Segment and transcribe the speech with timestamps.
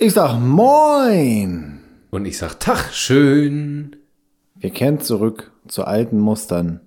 [0.00, 1.80] Ich sag Moin.
[2.10, 3.96] Und ich sag Tag, schön.
[4.54, 6.78] Wir kehren zurück zu alten Mustern.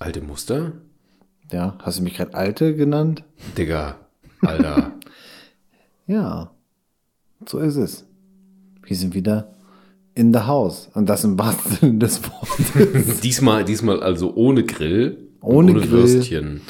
[0.00, 0.72] Alte Muster?
[1.52, 3.22] Ja, hast du mich gerade alte genannt?
[3.56, 3.94] Digga,
[4.40, 4.92] Alter.
[6.08, 6.50] Ja,
[7.48, 8.08] so ist es.
[8.82, 9.54] Wir sind wieder
[10.16, 10.90] in the house.
[10.94, 13.20] Und das im wahrsten Sinne des Wortes.
[13.22, 15.28] diesmal, diesmal also ohne Grill.
[15.40, 15.90] Ohne ohne Grill.
[15.92, 16.60] Würstchen.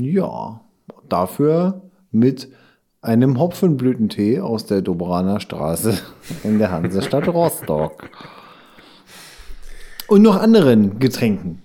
[0.00, 0.62] ja,
[1.10, 2.48] dafür mit
[3.02, 5.98] einem Hopfenblütentee aus der Dobraner Straße
[6.44, 8.10] in der Hansestadt Rostock.
[10.08, 11.62] Und noch anderen Getränken.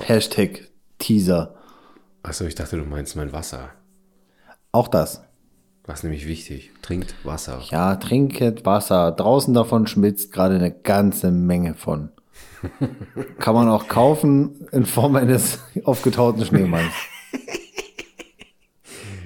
[0.00, 1.54] Hashtag Teaser.
[2.22, 3.70] Achso, ich dachte, du meinst mein Wasser.
[4.72, 5.22] Auch das.
[5.86, 6.72] Was nämlich wichtig.
[6.82, 7.60] Trinkt Wasser.
[7.70, 9.12] Ja, trinket Wasser.
[9.12, 12.10] Draußen davon schmilzt gerade eine ganze Menge von.
[13.38, 16.92] Kann man auch kaufen in Form eines aufgetauten Schneemanns.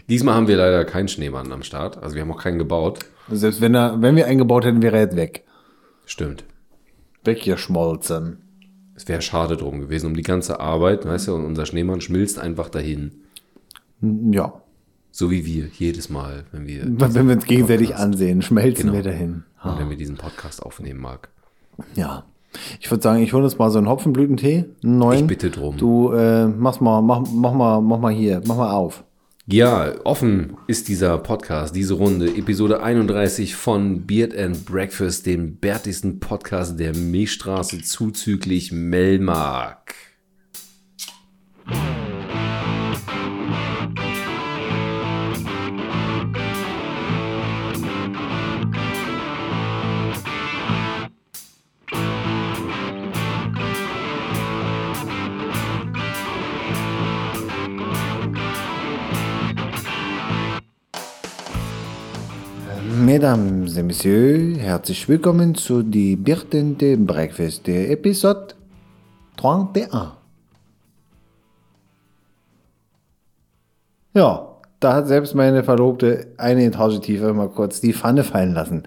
[0.09, 2.03] Diesmal haben wir leider keinen Schneemann am Start.
[2.03, 3.01] Also wir haben auch keinen gebaut.
[3.30, 5.45] Selbst wenn, er, wenn wir einen gebaut hätten, wäre er jetzt weg.
[6.06, 6.45] Stimmt.
[7.25, 8.39] Weggeschmolzen.
[8.95, 12.39] Es wäre schade drum gewesen, um die ganze Arbeit, weißt du, und unser Schneemann schmilzt
[12.39, 13.12] einfach dahin.
[14.01, 14.55] Ja.
[15.11, 18.05] So wie wir jedes Mal, wenn wir, Wenn wir uns gegenseitig Podcast.
[18.05, 18.95] ansehen, schmelzen Genau.
[18.95, 19.45] wir dahin.
[19.62, 21.29] und wenn wir diesen Podcast aufnehmen mag.
[21.95, 22.25] Ja.
[22.81, 25.20] Ich würde sagen, ich hole uns mal so einen Hopfenblütentee, einen neuen.
[25.20, 25.77] Ich bitte drum.
[25.77, 29.05] Du äh, mach's mal, mach, mach mal, mach mal hier, mach mal auf.
[29.51, 36.21] Ja, offen ist dieser Podcast, diese Runde, Episode 31 von Beard and Breakfast, dem bärtigsten
[36.21, 39.95] Podcast der Milchstraße zuzüglich Melmark.
[63.09, 68.48] Mesdames et Messieurs, herzlich willkommen zu die Birtende Breakfast, der Episode
[69.42, 69.91] 31.
[74.13, 78.83] Ja, da hat selbst meine Verlobte eine Etage tiefer mal kurz die Pfanne fallen lassen.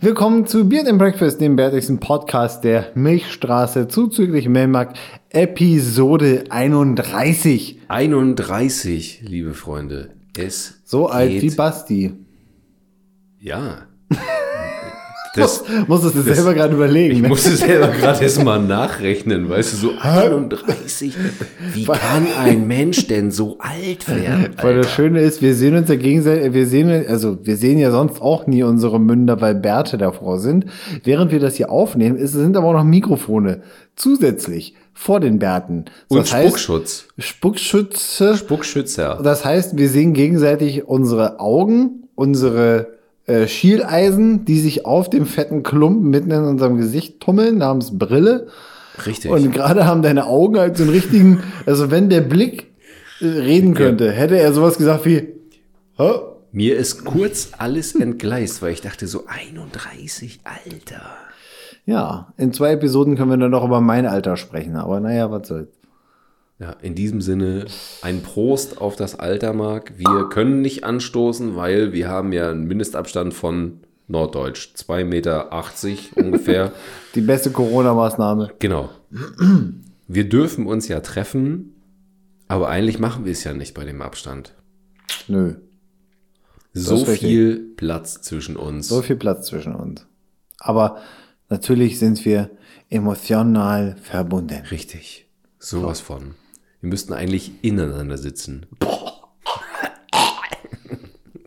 [0.00, 4.94] Willkommen zu Beard and Breakfast, dem bärtigsten Podcast der Milchstraße, zuzüglich Melmark,
[5.30, 7.80] Episode 31.
[7.88, 10.10] 31, liebe Freunde.
[10.36, 12.27] Es So alt wie Basti.
[13.40, 13.86] Ja.
[15.34, 17.14] Das, Musstest du selber gerade überlegen.
[17.14, 17.28] ich ne?
[17.28, 21.14] musste selber gerade erst mal nachrechnen, weißt du, so 31.
[21.74, 24.56] Wie kann ein Mensch denn so alt werden?
[24.62, 24.88] Weil das Alter?
[24.88, 28.48] Schöne ist, wir sehen uns ja gegenseitig, wir sehen, also wir sehen ja sonst auch
[28.48, 30.66] nie unsere Münder, weil Bärte davor sind.
[31.04, 33.62] Während wir das hier aufnehmen, ist, sind aber auch noch Mikrofone
[33.94, 35.84] zusätzlich vor den Bärten.
[36.08, 37.04] Und das heißt, Spuckschutz.
[37.18, 38.36] Spuckschütze.
[38.36, 39.20] Spuckschützer.
[39.22, 42.97] Das heißt, wir sehen gegenseitig unsere Augen, unsere
[43.28, 48.48] äh, Schieleisen, die sich auf dem fetten Klumpen mitten in unserem Gesicht tummeln, namens Brille.
[49.06, 49.30] Richtig.
[49.30, 52.66] Und gerade haben deine Augen halt so einen richtigen, also wenn der Blick
[53.20, 55.28] äh, reden könnte, hätte er sowas gesagt wie,
[55.96, 56.10] Hä?
[56.52, 61.02] Mir ist kurz alles entgleist, weil ich dachte so 31, Alter.
[61.84, 65.48] ja, in zwei Episoden können wir dann noch über mein Alter sprechen, aber naja, was
[65.48, 65.77] soll's.
[66.60, 67.66] Ja, in diesem Sinne
[68.02, 69.96] ein Prost auf das Alter, Marc.
[69.96, 75.52] Wir können nicht anstoßen, weil wir haben ja einen Mindestabstand von Norddeutsch, 2,80 Meter
[76.16, 76.72] ungefähr.
[77.14, 78.54] Die beste Corona-Maßnahme.
[78.58, 78.88] genau.
[80.08, 81.74] Wir dürfen uns ja treffen,
[82.48, 84.54] aber eigentlich machen wir es ja nicht bei dem Abstand.
[85.28, 85.54] Nö,
[86.72, 87.18] So richtig.
[87.20, 88.88] viel Platz zwischen uns.
[88.88, 90.06] so viel Platz zwischen uns.
[90.58, 90.96] Aber
[91.50, 92.50] natürlich sind wir
[92.88, 94.62] emotional verbunden.
[94.70, 95.28] Richtig.
[95.58, 96.34] Sowas von.
[96.80, 98.66] Wir müssten eigentlich ineinander sitzen.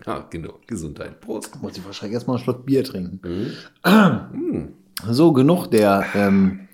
[0.05, 0.59] ja, genau.
[0.67, 1.21] Gesundheit.
[1.21, 1.61] Prost.
[1.61, 3.21] Muss ich wahrscheinlich erstmal einen Schluck Bier trinken.
[5.09, 6.67] So, genug der ähm,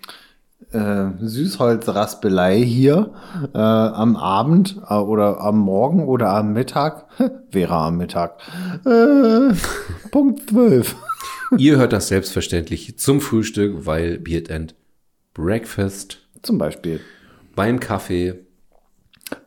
[0.72, 3.14] äh, Süßholzraspelei hier
[3.54, 7.06] äh, am Abend äh, oder am Morgen oder am Mittag.
[7.52, 8.40] Wäre am Mittag.
[8.84, 9.54] Äh,
[10.10, 10.96] Punkt 12.
[11.58, 14.74] Ihr hört das selbstverständlich zum Frühstück, weil Beard and
[15.32, 17.00] Breakfast Zum Beispiel
[17.54, 18.34] beim Kaffee,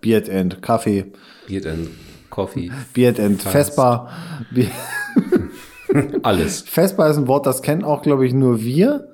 [0.02, 1.12] Beard and Kaffee,
[1.48, 1.90] Beard and
[2.30, 4.10] Coffee, Beard and Vespa.
[6.24, 6.62] Alles.
[6.62, 9.10] Vespa ist ein Wort, das kennen auch, glaube ich, nur wir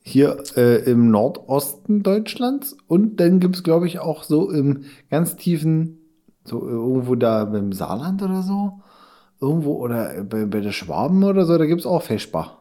[0.00, 2.76] hier äh, im Nordosten Deutschlands.
[2.86, 5.98] Und dann gibt es, glaube ich, auch so im ganz tiefen,
[6.44, 8.80] so irgendwo da beim Saarland oder so.
[9.40, 12.58] Irgendwo oder bei, bei der Schwaben oder so, da gibt es auch Vespa.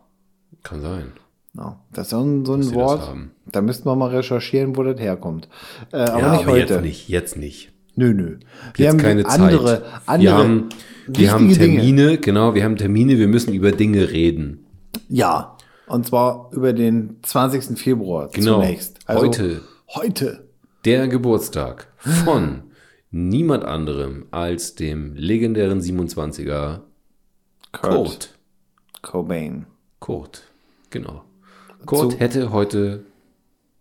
[0.63, 1.11] Kann sein.
[1.55, 3.13] Ja, das ist so ein, so ein Wort.
[3.45, 5.47] Da müssten wir mal recherchieren, wo das herkommt.
[5.91, 6.73] Äh, aber ja, nicht aber heute.
[6.73, 7.09] jetzt nicht.
[7.09, 7.71] Jetzt nicht.
[7.95, 8.39] Nö, nö.
[8.73, 9.83] Wir Jetzt haben keine andere, Zeit.
[10.07, 10.21] andere.
[10.23, 10.69] Wir haben,
[11.07, 11.77] Wir haben Wichtige Dinge.
[11.81, 14.65] Termine, genau, wir haben Termine, wir müssen über Dinge reden.
[15.09, 17.77] Ja, und zwar über den 20.
[17.77, 18.55] Februar Genau.
[18.61, 18.97] zunächst.
[19.07, 19.61] Heute.
[19.93, 20.47] Heute.
[20.85, 22.63] Der Geburtstag von
[23.11, 26.79] niemand anderem als dem legendären 27er
[27.71, 28.33] Kurt.
[29.03, 29.67] Cobain.
[29.99, 30.43] Kurt,
[30.89, 31.23] genau.
[31.85, 33.03] Kurt hätte heute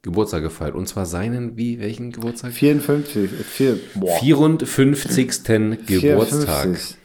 [0.02, 0.74] Geburtstag gefeiert.
[0.74, 2.52] Und zwar seinen, wie, welchen Geburtstag?
[2.52, 3.30] 54.
[3.30, 5.44] Vier, boah, 54.
[5.86, 6.76] Geburtstag.
[6.76, 6.96] 54.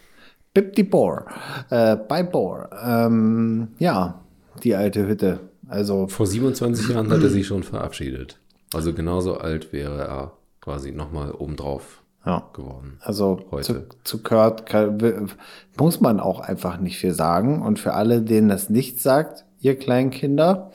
[0.53, 1.25] Bip die Bohr.
[1.69, 2.69] Äh, bei Bohr.
[2.83, 4.21] Ähm, ja,
[4.63, 5.39] die alte Hütte.
[5.67, 8.39] Also, Vor 27 Jahren hat er sich schon verabschiedet.
[8.73, 12.43] Also genauso alt wäre er quasi nochmal obendrauf ja.
[12.53, 12.97] geworden.
[13.01, 13.63] Also Heute.
[13.63, 15.29] zu, zu Kurt kann,
[15.77, 17.61] muss man auch einfach nicht viel sagen.
[17.61, 20.71] Und für alle, denen das nicht sagt, ihr kleinen Kinder,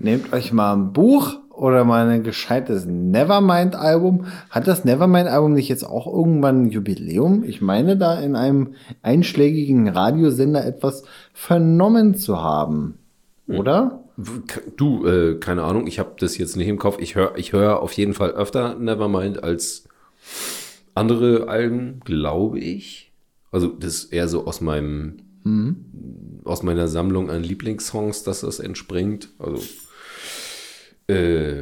[0.00, 4.26] nehmt euch mal ein Buch oder mal ein gescheites Nevermind-Album.
[4.50, 7.44] Hat das Nevermind-Album nicht jetzt auch irgendwann ein Jubiläum?
[7.44, 12.98] Ich meine, da in einem einschlägigen Radiosender etwas vernommen zu haben.
[13.48, 14.02] Oder?
[14.76, 16.98] Du, äh, keine Ahnung, ich habe das jetzt nicht im Kopf.
[17.00, 19.88] Ich höre ich hör auf jeden Fall öfter Nevermind als
[20.94, 23.12] andere Alben, glaube ich.
[23.52, 25.18] Also das ist eher so aus meinem
[26.44, 29.28] aus meiner Sammlung an Lieblingssongs, dass das entspringt.
[29.38, 29.60] Also
[31.08, 31.60] äh,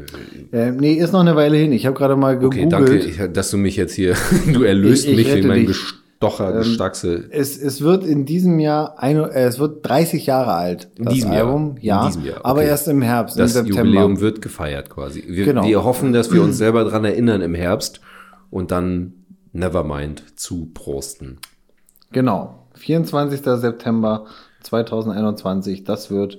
[0.52, 1.72] Äh, nee, ist noch eine Weile hin.
[1.72, 2.72] Ich habe gerade mal gegoogelt.
[2.72, 4.14] okay, danke, dass du mich jetzt hier,
[4.52, 5.66] du erlöst Ich- ich mich wegen meinem.
[5.66, 7.24] Gestocher, Gestackse.
[7.30, 11.32] Es, es wird in diesem Jahr, ein, äh, es wird 30 Jahre alt, In diesem
[11.32, 11.46] Jahr.
[11.46, 11.76] Album.
[11.76, 12.68] In Ja, diesem Jahr, aber okay.
[12.68, 13.80] erst im Herbst, Das im September.
[13.84, 15.22] Jubiläum wird gefeiert quasi.
[15.26, 15.66] Wir, Genau.
[15.66, 18.00] wir hoffen, dass wir uns selber dran erinnern im Herbst
[18.50, 19.12] und dann
[19.52, 21.36] Nevermind zu prosten.
[22.12, 22.63] Genau.
[22.74, 23.40] 24.
[23.60, 24.26] September
[24.62, 26.38] 2021, das wird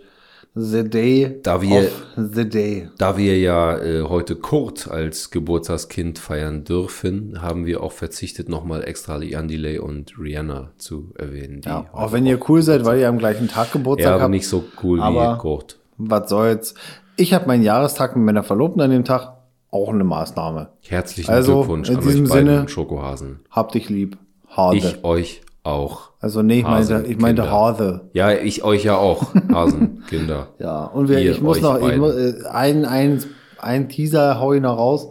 [0.58, 2.90] The Day Da wir- of the Day.
[2.98, 8.84] Da wir ja äh, heute Kurt als Geburtstagskind feiern dürfen, haben wir auch verzichtet, nochmal
[8.88, 11.62] extra Jan Delay und Rihanna zu erwähnen.
[11.66, 14.32] Ja, auch wenn ihr cool seid, weil ihr am gleichen Tag ja, Geburtstag aber habt.
[14.32, 15.78] nicht so cool aber- wie Kurt.
[15.98, 16.74] Was soll's.
[17.18, 19.34] Ich habe meinen Jahrestag mit meiner Verlobten an dem Tag.
[19.72, 20.70] Auch eine Maßnahme.
[20.88, 23.40] Herzlichen Also, Glückwunsch in an diesem euch beiden Sinne- Schokohasen.
[23.52, 24.18] Hab dich lieb.
[24.56, 24.78] Hase.
[24.78, 26.12] Ich euch auch.
[26.20, 27.50] also nee, ich meinte, ich meinte.
[27.50, 28.10] Hase.
[28.14, 30.50] Ja, ich euch ja auch, Hasen, Kinder.
[30.60, 33.24] Ja, und wir, Ihr, ich muss noch, ich muss, äh, ein, ein,
[33.60, 35.10] ein Teaser hau ich noch raus.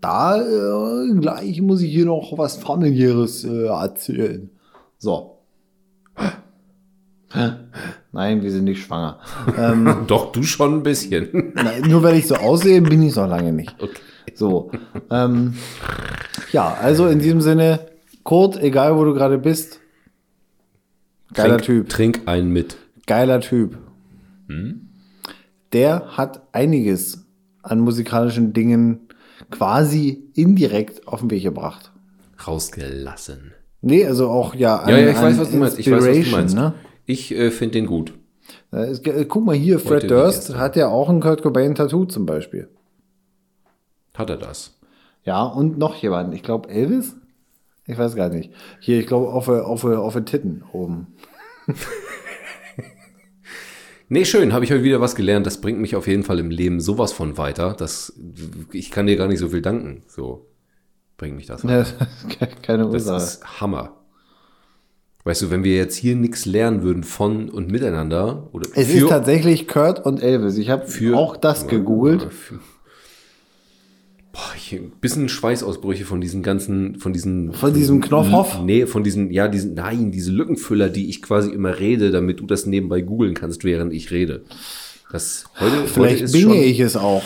[0.00, 4.50] Da äh, gleich muss ich hier noch was familiäres äh, erzählen.
[4.98, 5.38] So.
[8.12, 9.18] Nein, wir sind nicht schwanger.
[9.58, 11.52] ähm, Doch, du schon ein bisschen.
[11.54, 13.74] nein, nur weil ich so aussehe, bin ich noch lange nicht.
[13.80, 14.00] Okay.
[14.34, 14.70] So.
[15.10, 15.54] Ähm,
[16.52, 17.80] ja, also in diesem Sinne,
[18.22, 19.80] Kurt, egal wo du gerade bist,
[21.32, 21.88] geiler trink, Typ.
[21.88, 22.76] Trink einen mit.
[23.06, 23.78] Geiler Typ.
[24.48, 24.88] Hm?
[25.72, 27.26] Der hat einiges
[27.62, 29.08] an musikalischen Dingen
[29.50, 31.92] quasi indirekt auf den Weg gebracht.
[32.46, 33.52] Rausgelassen.
[33.80, 34.76] Nee, also auch ja.
[34.76, 35.78] an- Ja, ja, ich weiß, was du meinst.
[35.78, 36.54] Ich weiß, was du meinst.
[36.54, 36.74] Ne?
[37.06, 38.14] Ich äh, finde den gut.
[38.70, 42.26] Äh, Guck mal hier, Fred wie Durst hat ja auch ein Kurt Cobain Tattoo zum
[42.26, 42.68] Beispiel.
[44.14, 44.78] Hat er das?
[45.24, 46.34] Ja, und noch jemand.
[46.34, 47.16] Ich glaube Elvis?
[47.86, 48.50] Ich weiß gar nicht.
[48.80, 51.08] Hier, ich glaube auf, auf, auf den Titten oben.
[54.08, 55.46] Nee, schön, habe ich heute wieder was gelernt.
[55.46, 57.74] Das bringt mich auf jeden Fall im Leben sowas von weiter.
[57.76, 58.12] Das,
[58.72, 60.02] ich kann dir gar nicht so viel danken.
[60.06, 60.46] So
[61.16, 62.06] bringt mich das weiter.
[62.62, 63.16] Keine Das Ursache.
[63.22, 63.96] ist Hammer.
[65.24, 69.08] Weißt du, wenn wir jetzt hier nichts lernen würden von und miteinander oder Es ist
[69.08, 70.58] tatsächlich Kurt und Elvis.
[70.58, 72.30] Ich habe für- auch das gegoogelt.
[72.30, 72.60] Für,
[74.34, 77.52] boah, ich, ein bisschen Schweißausbrüche von diesen ganzen, von diesen.
[77.54, 78.60] Von diesem Knopfhoff?
[78.62, 82.46] Nee, von diesen, ja, diesen, nein, diese Lückenfüller, die ich quasi immer rede, damit du
[82.46, 84.44] das nebenbei googeln kannst, während ich rede.
[85.10, 87.22] Das heute, heute Vielleicht ist binge schon, ich es auch.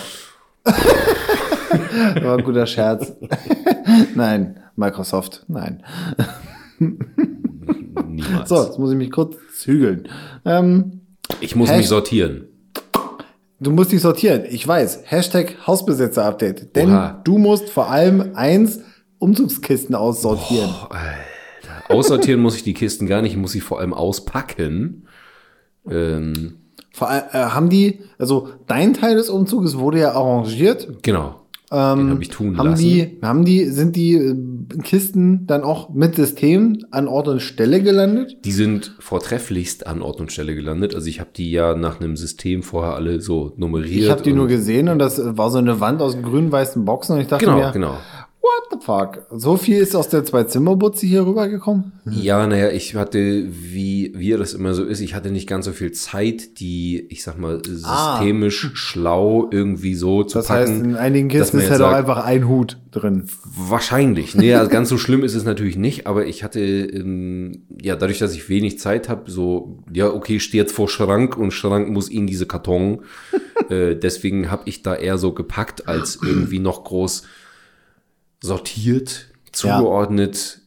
[0.65, 3.13] War ein guter Scherz.
[4.15, 5.83] Nein, Microsoft, nein.
[8.07, 8.49] niemals.
[8.49, 10.09] So, jetzt muss ich mich kurz zügeln.
[10.45, 11.01] Ähm,
[11.41, 12.45] Ich muss Hasht- mich sortieren.
[13.61, 14.45] Du musst dich sortieren.
[14.51, 15.03] Ich weiß.
[15.05, 16.75] Hashtag Hausbesitzer-Update.
[16.77, 17.21] Denn Oha.
[17.25, 18.81] du musst vor allem eins
[19.19, 20.71] Umzugskisten aussortieren.
[21.89, 25.07] Aussortieren muss ich die Kisten gar nicht, ich muss sie vor allem auspacken.
[25.91, 26.59] Ähm,
[26.93, 30.87] Vor allem, äh, haben die, also dein Teil des Umzuges wurde ja arrangiert.
[31.03, 31.38] genau.
[31.71, 32.83] Den habe ich tun Ähm, Haben lassen.
[32.83, 34.35] die, haben die, sind die äh,
[34.83, 38.39] Kisten dann auch mit System an Ort und Stelle gelandet?
[38.45, 40.95] Die sind vortrefflichst an Ort und Stelle gelandet.
[40.95, 44.03] Also ich habe die ja nach einem System vorher alle so nummeriert.
[44.05, 47.21] Ich habe die nur gesehen und das war so eine Wand aus grün-weißen Boxen und
[47.21, 47.99] ich dachte Genau, mir, genau.
[48.49, 49.27] What the fuck?
[49.31, 51.93] So viel ist aus der Zwei-Zimmer-Butze hier rübergekommen?
[52.11, 55.73] Ja, naja, ich hatte, wie, wie das immer so ist, ich hatte nicht ganz so
[55.73, 60.61] viel Zeit, die, ich sag mal, systemisch schlau irgendwie so zu Das packen.
[60.61, 63.27] heißt, in einigen Kisten ist ja doch einfach ein Hut drin.
[63.45, 64.35] Wahrscheinlich.
[64.35, 68.19] Nee, also ganz so schlimm ist es natürlich nicht, aber ich hatte, ähm, ja, dadurch,
[68.19, 72.09] dass ich wenig Zeit habe, so, ja, okay, stehe jetzt vor Schrank und Schrank muss
[72.09, 73.01] in diese Karton.
[73.71, 77.25] äh, deswegen habe ich da eher so gepackt, als irgendwie noch groß
[78.41, 79.77] sortiert, Ja.
[79.77, 80.61] zugeordnet,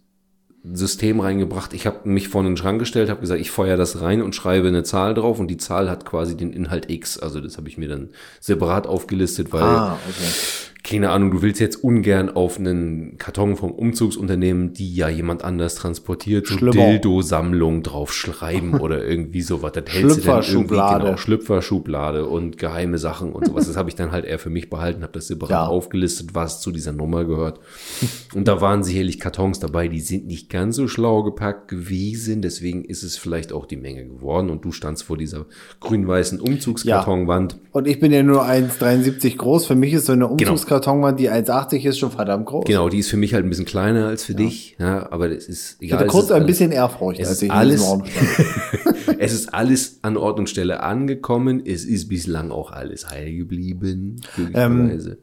[0.64, 1.74] System reingebracht.
[1.74, 4.68] Ich habe mich vor den Schrank gestellt, habe gesagt, ich feuer das rein und schreibe
[4.68, 7.18] eine Zahl drauf und die Zahl hat quasi den Inhalt X.
[7.18, 8.10] Also das habe ich mir dann
[8.40, 10.32] separat aufgelistet, weil Ah, okay.
[10.84, 15.76] Keine Ahnung, du willst jetzt ungern auf einen Karton vom Umzugsunternehmen, die ja jemand anders
[15.76, 16.56] transportiert, so.
[16.58, 19.74] Dildo-Sammlung drauf schreiben oder irgendwie sowas.
[19.74, 23.68] Das hältst du dann irgendwie, genau, Schlüpferschublade und geheime Sachen und sowas.
[23.68, 25.66] Das habe ich dann halt eher für mich behalten, habe das separat Ja.
[25.68, 27.60] aufgelistet, was zu dieser Nummer gehört.
[28.34, 32.84] Und da waren sicherlich Kartons dabei, die sind nicht ganz so schlau gepackt gewesen, deswegen
[32.86, 35.46] ist es vielleicht auch die Menge geworden und du standst vor dieser
[35.80, 37.58] grün-weißen Umzugskartonwand.
[37.72, 39.66] Und ich bin ja nur 1,73 groß.
[39.68, 42.66] Für mich ist so eine Umzugskartonwand, die 1,80 ist, schon verdammt groß.
[42.66, 45.48] Genau, die ist für mich halt ein bisschen kleiner als für dich, ja, aber es
[45.48, 46.00] ist Ich egal.
[46.00, 48.04] hatte es kurz ein alles- bisschen Ehrfurcht, es als ist ich in alles- stand.
[49.20, 51.62] es ist alles an Ort und Stelle angekommen.
[51.66, 54.22] Es ist bislang auch alles heil geblieben.
[54.36, 55.18] glücklicherweise.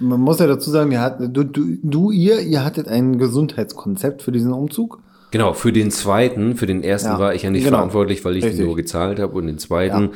[0.00, 4.22] Man muss ja dazu sagen, wir hatten, du, du, du, ihr, ihr hattet ein Gesundheitskonzept
[4.22, 5.00] für diesen Umzug.
[5.32, 7.78] Genau, für den zweiten, für den ersten Ja, war ich ja nicht genau.
[7.78, 8.60] verantwortlich, weil ich Richtig.
[8.60, 9.34] den nur gezahlt habe.
[9.36, 10.10] Und den zweiten,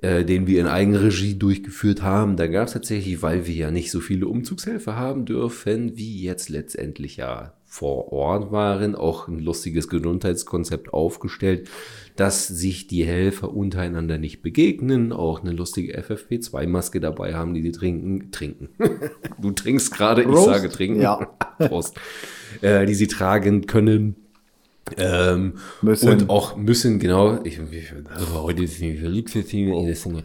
[0.00, 3.90] äh, den wir in Eigenregie durchgeführt haben, da gab es tatsächlich, weil wir ja nicht
[3.90, 9.88] so viele Umzugshelfer haben dürfen, wie jetzt letztendlich ja vor Ort waren, auch ein lustiges
[9.88, 11.68] Gesundheitskonzept aufgestellt,
[12.16, 17.72] dass sich die Helfer untereinander nicht begegnen, auch eine lustige FFP2-Maske dabei haben, die sie
[17.72, 18.68] trinken, trinken.
[19.40, 21.00] du trinkst gerade, ich sage trinken.
[21.00, 21.36] Ja.
[21.58, 22.00] Prost.
[22.62, 24.16] Äh, die sie tragen können.
[24.96, 26.08] Ähm, Müssen.
[26.08, 27.40] Und auch müssen, genau.
[27.44, 30.22] Ich, ich, also heute ist sind-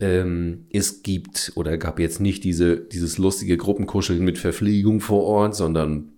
[0.00, 5.54] ähm, es gibt oder gab jetzt nicht diese, dieses lustige Gruppenkuscheln mit Verpflegung vor Ort,
[5.56, 6.08] sondern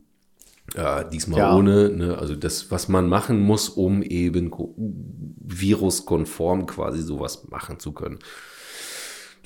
[0.75, 1.57] äh, diesmal Ja.
[1.57, 1.89] ohne.
[1.91, 2.19] Ne?
[2.19, 4.75] Also das, was man machen muss, um eben ko-
[5.37, 8.19] viruskonform quasi sowas machen zu können.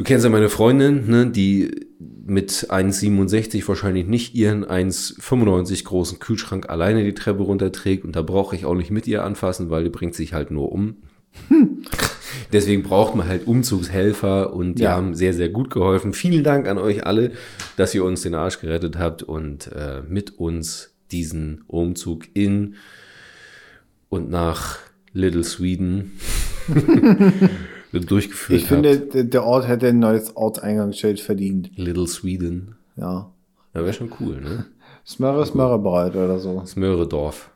[0.03, 1.87] Du kennst ja meine Freundin, ne, die
[2.27, 8.57] mit 1,67 wahrscheinlich nicht ihren 1,95 großen Kühlschrank alleine die Treppe runterträgt und da brauche
[8.57, 10.97] ich auch nicht mit ihr anfassen, weil die bringt sich halt nur um.
[12.53, 14.97] Deswegen braucht man halt Umzugshelfer und die Ja.
[14.97, 16.15] haben sehr, sehr gut geholfen.
[16.15, 17.31] Vielen Dank an euch alle,
[17.77, 22.75] dass ihr uns den Arsch gerettet habt und äh, mit uns diesen Umzug in
[24.09, 24.81] und nach
[25.13, 26.19] Little Sweden
[28.01, 29.33] durchgeführt Ich finde, habt.
[29.35, 31.71] der Ort hätte ein neues Ortseingangsschild verdient.
[31.77, 32.77] Little Sweden.
[32.97, 33.31] Ja.
[33.75, 34.67] Ja, wäre schon cool, ne?
[35.07, 36.63] Smörre, Smörrebreit oder so.
[36.65, 37.51] Smöredorf.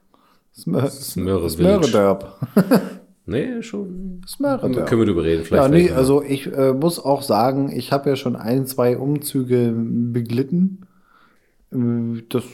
[0.54, 2.38] Smör, Smöre Smörredörp.
[3.28, 4.20] Nee, schon.
[4.24, 4.86] Smörredörp.
[4.86, 5.42] Können wir drüber reden.
[5.44, 8.66] Vielleicht Ja, nee, vielleicht also ich äh, muss auch sagen, ich habe ja schon ein,
[8.66, 10.86] zwei Umzüge beglitten.
[11.72, 12.44] Äh, Das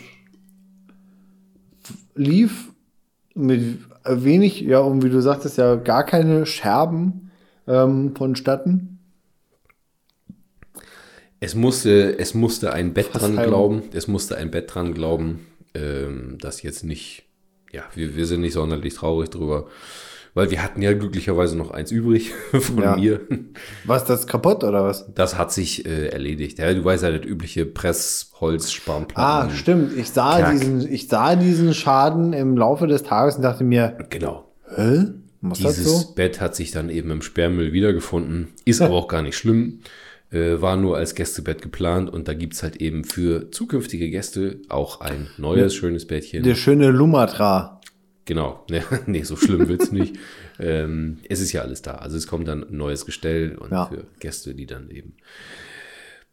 [2.14, 2.72] lief
[3.34, 7.30] mit wenig, ja, und wie du sagtest, ja, gar keine Scherben
[7.72, 8.98] ähm, vonstatten.
[11.40, 13.48] Es musste, es musste ein Bett dran Verzeihung.
[13.50, 13.82] glauben.
[13.92, 17.24] Es musste ein Bett dran glauben, ähm, das jetzt nicht,
[17.72, 19.66] ja, wir, wir sind nicht sonderlich traurig drüber.
[20.34, 22.96] Weil wir hatten ja glücklicherweise noch eins übrig von Ja.
[22.96, 23.20] mir.
[23.84, 25.04] Was, das kaputt oder was?
[25.14, 26.58] Das hat sich äh, erledigt.
[26.58, 29.50] Ja, du weißt ja, das übliche Pressholz, Ah, Spanplatten.
[29.56, 29.92] stimmt.
[29.96, 34.50] Ich sah, diesen, ich sah diesen Schaden im Laufe des Tages und dachte mir, Genau.
[34.74, 35.04] hä?
[35.42, 36.14] Was Dieses so?
[36.14, 38.48] Bett hat sich dann eben im Sperrmüll wiedergefunden.
[38.64, 39.80] Ist aber auch gar nicht schlimm.
[40.30, 45.00] Äh, war nur als Gästebett geplant und da gibt's halt eben für zukünftige Gäste auch
[45.00, 46.42] ein neues, schönes Bettchen.
[46.42, 47.80] Der schöne Lumatra.
[48.24, 48.64] Genau.
[48.70, 50.16] Nee, nee, so schlimm wird's nicht.
[50.60, 51.96] Ähm, es ist ja alles da.
[51.96, 53.86] Also es kommt dann ein neues Gestell und Ja.
[53.86, 55.16] für Gäste, die dann eben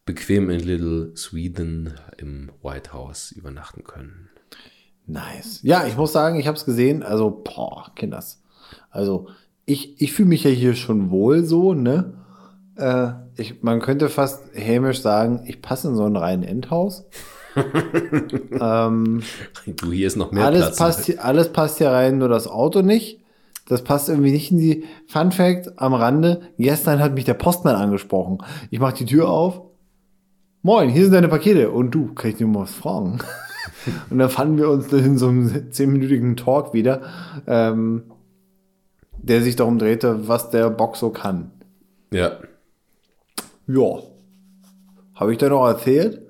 [0.06, 4.30] bequem in Little Sweden im White House übernachten können.
[5.08, 5.60] Nice.
[5.64, 7.02] Ja, ich muss sagen, ich habe es gesehen.
[7.02, 8.42] Also, boah, Kinders.
[8.90, 9.28] Also,
[9.66, 12.14] ich, ich fühle mich ja hier schon wohl so, ne?
[12.76, 17.06] Äh, ich, man könnte fast hämisch sagen, ich passe in so ein rein Endhaus.
[18.60, 19.22] ähm,
[19.78, 20.78] Du, hier ist noch mehr alles, Platz.
[20.78, 23.20] passt hier, alles passt hier rein, nur das Auto nicht.
[23.68, 26.42] Das passt irgendwie nicht in die Fun Fact am Rande.
[26.58, 28.40] Gestern hat mich der Postmann angesprochen.
[28.72, 29.62] Ich mache die Tür auf.
[30.64, 31.70] Moin, hier sind deine Pakete.
[31.70, 33.20] Und du, kann ich dir mal was fragen?
[34.10, 37.02] Und dann fanden wir uns in so einem zehnminütigen Talk wieder,
[37.46, 38.06] ähm,
[39.22, 41.52] der sich darum drehte, was der Bock so kann.
[42.12, 42.40] Ja.
[43.68, 44.00] Ja.
[45.16, 46.22] Habe ich da noch erzählt?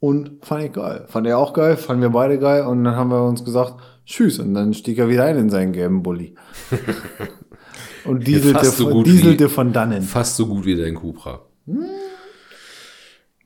[0.00, 1.06] Und fand ich geil.
[1.08, 2.62] Fand er auch geil, fanden wir beide geil.
[2.66, 3.74] Und dann haben wir uns gesagt,
[4.06, 4.38] tschüss.
[4.38, 6.36] Und dann stieg er wieder ein in seinen gelben Bulli.
[8.04, 10.02] und dieselte, fast so dieselte wie- von dannen.
[10.02, 11.40] Fast so gut wie dein Cupra.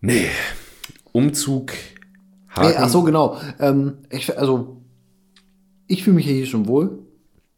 [0.00, 0.26] Nee.
[1.12, 1.72] Umzug.
[2.48, 3.38] Hey, ach so, genau.
[3.58, 4.82] Ähm, ich, also,
[5.86, 7.01] ich fühle mich hier schon wohl.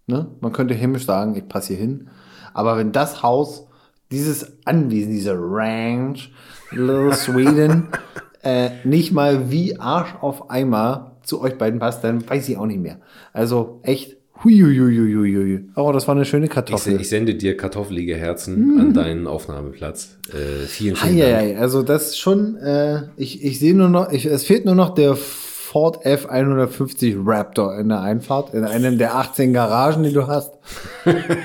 [0.06, 0.28] Ne?
[0.40, 2.08] Man könnte hämisch sagen, ich passe hier hin.
[2.52, 3.66] Aber wenn das Haus,
[4.10, 6.32] dieses Anwesen, diese Ranch,
[6.70, 7.88] Little Sweden,
[8.42, 12.66] äh, nicht mal wie Arsch auf Eimer zu euch beiden passt, dann weiß ich auch
[12.66, 12.98] nicht mehr.
[13.32, 15.70] Also echt, huiuiuiuiui.
[15.74, 17.00] Aber das war eine schöne Ich, Kartoffel.
[17.00, 20.18] ich sende dir kartoffelige Herzen an deinen Aufnahmeplatz.
[20.28, 21.58] Äh, vielen, vielen Dank.
[21.58, 24.94] Also das ist schon, äh, ich, ich sehe nur noch, ich, es fehlt nur noch
[24.94, 25.16] der
[25.74, 30.52] Ford F150 Raptor in der Einfahrt, in einem der 18 Garagen, die du hast.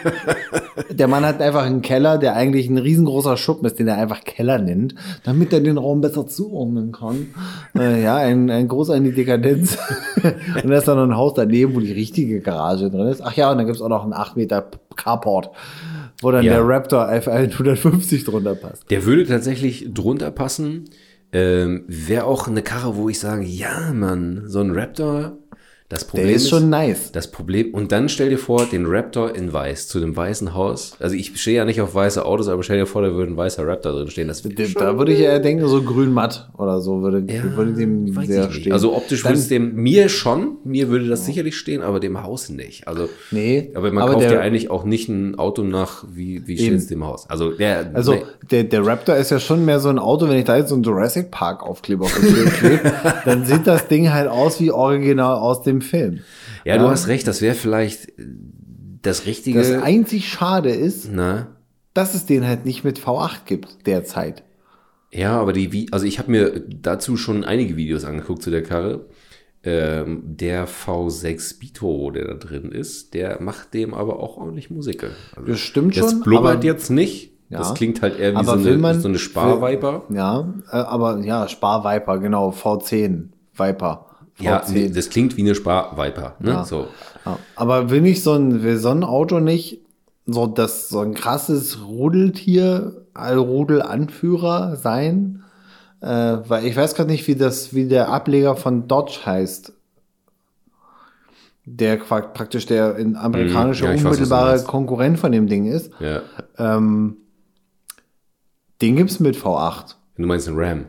[0.91, 4.23] der Mann hat einfach einen Keller, der eigentlich ein riesengroßer Schuppen ist, den er einfach
[4.23, 4.93] Keller nennt,
[5.23, 7.33] damit er den Raum besser zuordnen kann.
[7.75, 9.79] Äh, ja, ein, ein Groß in die Dekadenz.
[10.23, 13.21] und da ist dann noch ein Haus daneben, wo die richtige Garage drin ist.
[13.21, 14.63] Ach ja, und dann gibt's auch noch einen 8 Meter
[14.95, 15.49] Carport,
[16.21, 16.53] wo dann Ja.
[16.53, 18.91] der Raptor F150 drunter passt.
[18.91, 20.85] Der würde tatsächlich drunter passen.
[21.31, 25.37] Ähm, Wäre auch eine Karre, wo ich sage, ja, Mann, so ein Raptor.
[25.89, 27.11] Das Problem Der ist schon nice.
[27.11, 30.93] Das Problem, und dann stell dir vor, den Raptor in weiß, zu dem weißen Haus.
[30.99, 33.37] Also ich stehe ja nicht auf weiße Autos, aber stell dir vor, da würde ein
[33.37, 34.27] weißer Raptor drin stehen.
[34.27, 38.13] Das schon- Da würde ich eher denken, so grün-matt oder so würde, ja, würde dem
[38.23, 38.71] sehr stehen.
[38.71, 42.49] Also optisch würde es dem, mir schon, mir würde das sicherlich stehen, aber dem Haus
[42.49, 42.87] nicht.
[42.87, 46.47] Also, Nee, aber man aber kauft der- ja eigentlich auch nicht ein Auto nach, wie,
[46.47, 47.27] wie steht es dem Haus.
[47.31, 48.21] Also, der, Also nee.
[48.51, 50.75] der, der Raptor ist ja schon mehr so ein Auto, wenn ich da jetzt so
[50.75, 52.79] einen Jurassic Park Aufkleber auf klebe,
[53.25, 56.19] dann sieht das Ding halt aus wie original aus dem Film.
[56.65, 58.25] ja, du hast recht, das wäre vielleicht äh,
[59.01, 59.59] das richtige.
[59.59, 61.47] Das einzig Schade ist, na,
[61.93, 64.43] dass es den halt nicht mit V8 gibt derzeit.
[65.11, 69.05] Ja, aber die, also ich habe mir dazu schon einige Videos angeguckt zu der Karre.
[69.61, 75.03] Ähm, der V6 Bito, der da drin ist, der macht dem aber auch ordentlich Musik.
[75.35, 77.33] Also, Das stimmt das schon, blubbert aber- jetzt nicht.
[77.49, 77.57] Ja.
[77.57, 80.03] Das klingt halt eher wie so eine, man- so eine Sparviper.
[80.13, 84.05] Ja, äh, aber ja, Spar Viper, genau, V10 Viper.
[84.39, 84.43] V10.
[84.43, 86.35] Ja, nee, das klingt wie eine Sparviper.
[86.39, 86.51] Ne?
[86.51, 86.65] Ja.
[86.65, 86.87] So.
[87.25, 89.81] Ja, aber will nicht so ein, will so ein Auto nicht
[90.25, 95.43] so das so ein krasses Rudeltier, Rudelanführer sein?
[96.01, 99.73] Äh, weil ich weiß gerade nicht, wie das, wie der Ableger von Dodge heißt.
[101.65, 103.89] Der praktisch der in amerikanische Mhm.
[103.89, 104.67] Ja, weiß, unmittelbare meinst.
[104.67, 105.91] Konkurrent von dem Ding ist.
[105.99, 106.21] Ja.
[106.57, 107.17] Ähm,
[108.81, 109.95] den gibt's mit V8.
[110.17, 110.85] Du meinst einen Ram.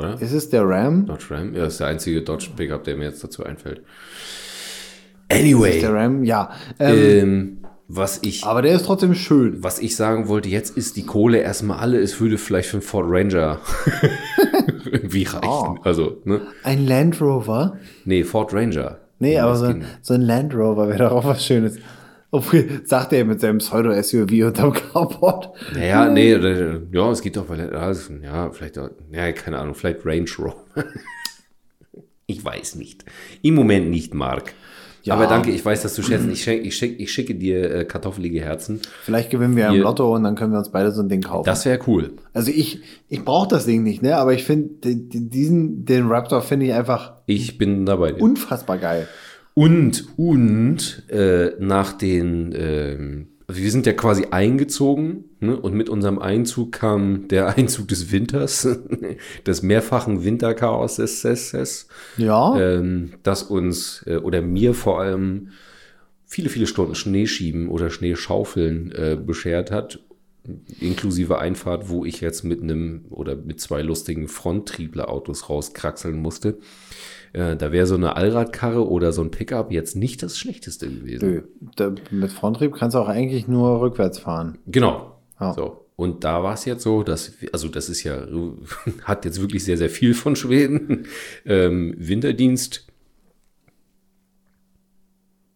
[0.00, 0.20] Oder?
[0.20, 1.06] Ist es der Ram?
[1.06, 1.54] Dodge Ram?
[1.54, 3.82] Ja, das ist der einzige Dodge Pickup, der mir jetzt dazu einfällt.
[5.28, 6.24] Ist Anyway, der Ram?
[6.24, 6.50] Ja.
[6.78, 7.56] Ähm, ähm,
[7.92, 9.62] was ich aber der ist trotzdem schön.
[9.64, 12.82] Was ich sagen wollte, jetzt ist die Kohle erstmal alle, es würde vielleicht für einen
[12.82, 13.58] Ford Ranger
[14.84, 15.48] irgendwie reichen.
[15.48, 15.76] Oh.
[15.82, 16.40] Also, ne?
[16.64, 17.76] Ein Land Rover?
[18.04, 18.98] Nee, Ford Ranger.
[19.18, 21.78] Nee, aber so, ein- so ein Land Rover wäre doch auch was Schönes.
[22.32, 25.50] Obwohl, sagt er mit seinem Pseudo-SUV unterm Carport.
[25.74, 26.32] Naja, nee,
[26.92, 30.54] ja, es geht doch, weil, ja, vielleicht, ja, keine Ahnung, vielleicht Range Rover.
[32.26, 33.04] ich weiß nicht.
[33.42, 34.54] Im Moment nicht, Mark.
[35.02, 35.14] Ja.
[35.14, 36.30] Aber danke, ich weiß, dass du schätzen.
[36.30, 38.80] Ich, schenk, ich, schick, ich schicke dir äh, kartoffelige Herzen.
[39.02, 39.82] Vielleicht gewinnen wir im Hier.
[39.82, 41.46] Lotto und dann können wir uns beide so ein Ding kaufen.
[41.46, 42.12] Das wäre cool.
[42.34, 44.16] also ich, ich brauche das Ding nicht, ne?
[44.16, 48.14] Aber ich finde diesen, den Raptor finde ich einfach Ich bin dabei.
[48.14, 49.08] unfassbar geil.
[49.54, 52.54] Und, und äh, nach den,
[53.46, 55.58] also wir sind ja quasi eingezogen ne?
[55.58, 58.68] und mit unserem Einzug kam der Einzug des Winters,
[59.46, 60.96] des mehrfachen Winterchaos,
[62.16, 62.58] Ja.
[62.60, 65.48] ähm, das uns äh, oder mir vor allem
[66.26, 69.98] viele, viele Stunden Schneeschieben oder Schneeschaufeln äh, beschert hat,
[70.78, 76.58] inklusive Einfahrt, wo ich jetzt mit einem oder mit zwei lustigen Fronttriebler-Autos rauskraxeln musste.
[77.32, 81.44] Äh, da wäre so eine Allradkarre oder so ein Pickup jetzt nicht das Schlechteste gewesen.
[81.78, 81.92] Nö.
[82.10, 84.58] Mit Fronttrieb kannst du auch eigentlich nur rückwärts fahren.
[84.66, 85.20] Genau.
[85.40, 85.54] Ja.
[85.54, 85.86] So.
[85.96, 88.26] Und da war es jetzt so, dass, also das ist ja,
[89.04, 91.06] hat jetzt wirklich sehr, sehr viel von Schweden.
[91.46, 92.90] Ähm, Winterdienst,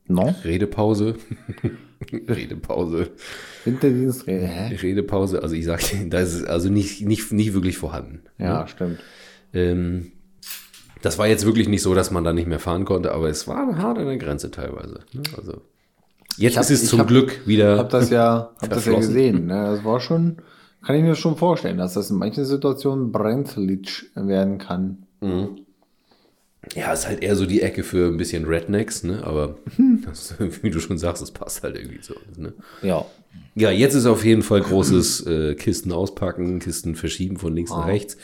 [0.06, 0.34] No?
[0.44, 1.14] Redepause.
[2.12, 3.10] Redepause.
[3.64, 4.26] Winterdienst.
[4.26, 4.74] Hä?
[4.74, 8.20] Redepause, also ich sage, das ist also nicht, nicht, nicht wirklich vorhanden.
[8.38, 8.98] Ja, stimmt.
[9.54, 10.12] Ähm,
[11.04, 13.46] das war jetzt wirklich nicht so, dass man da nicht mehr fahren konnte, aber es
[13.46, 15.00] war hart an der Grenze teilweise.
[15.12, 15.22] Ne?
[15.36, 15.60] Also
[16.38, 17.76] jetzt hab- ist es ich zum hab- Glück wieder.
[17.78, 19.46] Hab das ja, hab das ja gesehen.
[19.46, 19.66] Ne?
[19.74, 20.36] Das war schon,
[20.84, 24.98] kann ich mir schon vorstellen, dass das in manchen Situationen brenzlig werden kann.
[26.74, 29.22] Ja, ist halt eher so die Ecke für ein bisschen Rednecks, ne?
[29.24, 29.56] Aber
[30.04, 32.14] das, wie du schon sagst, es passt halt irgendwie so.
[32.36, 32.52] Ne?
[32.82, 33.04] Ja.
[33.54, 37.86] Ja, jetzt ist auf jeden Fall großes äh, Kisten auspacken, Kisten verschieben von links nach
[37.86, 38.16] rechts.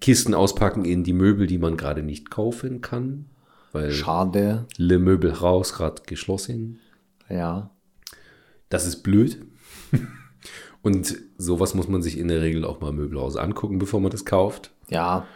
[0.00, 3.26] Kisten auspacken in die Möbel, die man gerade nicht kaufen kann,
[3.72, 4.66] weil Schade.
[4.76, 6.78] Le Möbel raus gerade geschlossen.
[7.28, 7.70] Ja.
[8.68, 9.44] Das ist blöd.
[10.82, 14.10] Und sowas muss man sich in der Regel auch mal im Möbelhaus angucken, bevor man
[14.10, 14.72] das kauft.
[14.88, 15.26] Ja.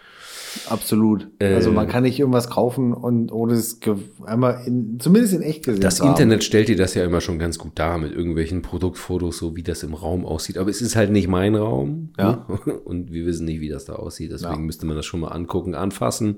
[0.69, 1.29] Absolut.
[1.39, 1.55] Äh.
[1.55, 3.81] also man kann nicht irgendwas kaufen und ohne es
[4.25, 6.09] einmal in, zumindest in echt gesehen Das haben.
[6.11, 9.63] Internet stellt dir das ja immer schon ganz gut dar mit irgendwelchen Produktfotos, so wie
[9.63, 10.59] das im Raum aussieht.
[10.59, 12.11] Aber es ist halt nicht mein Raum.
[12.19, 12.47] Ja.
[12.67, 12.73] Ne?
[12.85, 14.31] Und wir wissen nicht, wie das da aussieht.
[14.33, 14.59] Deswegen Ja.
[14.59, 16.37] müsste man das schon mal angucken, anfassen.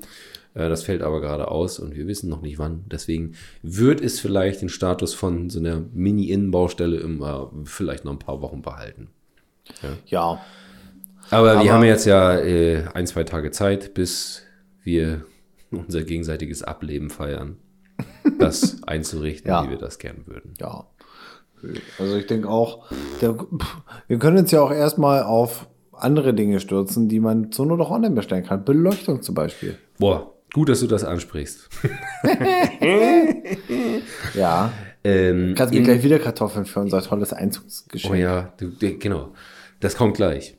[0.54, 2.84] Äh, Das fällt aber gerade aus und wir wissen noch nicht wann.
[2.90, 8.40] Deswegen wird es vielleicht den Status von so einer Mini-Innenbaustelle immer vielleicht noch ein paar
[8.40, 9.08] Wochen behalten.
[10.06, 10.38] Ja.
[11.34, 14.42] Aber, wir haben jetzt ja äh, ein, zwei Tage Zeit, bis
[14.82, 15.24] wir
[15.70, 17.56] unser gegenseitiges Ableben feiern.
[18.38, 19.64] Das einzurichten, Ja.
[19.64, 20.54] wie wir das gern würden.
[20.60, 20.86] Ja.
[21.98, 22.86] Also ich denke auch,
[23.20, 23.36] der,
[24.08, 27.90] wir können uns ja auch erstmal auf andere Dinge stürzen, die man so nur doch
[27.90, 28.64] online bestellen kann.
[28.64, 29.78] Beleuchtung zum Beispiel.
[29.98, 31.68] Boah, gut, dass du das ansprichst.
[34.34, 34.72] Ja.
[35.04, 38.12] Ähm, Kannst mir gleich wieder Kartoffeln für unser tolles Einzugsgeschenk.
[38.12, 39.32] Oh ja, du, genau.
[39.80, 40.56] Das kommt gleich.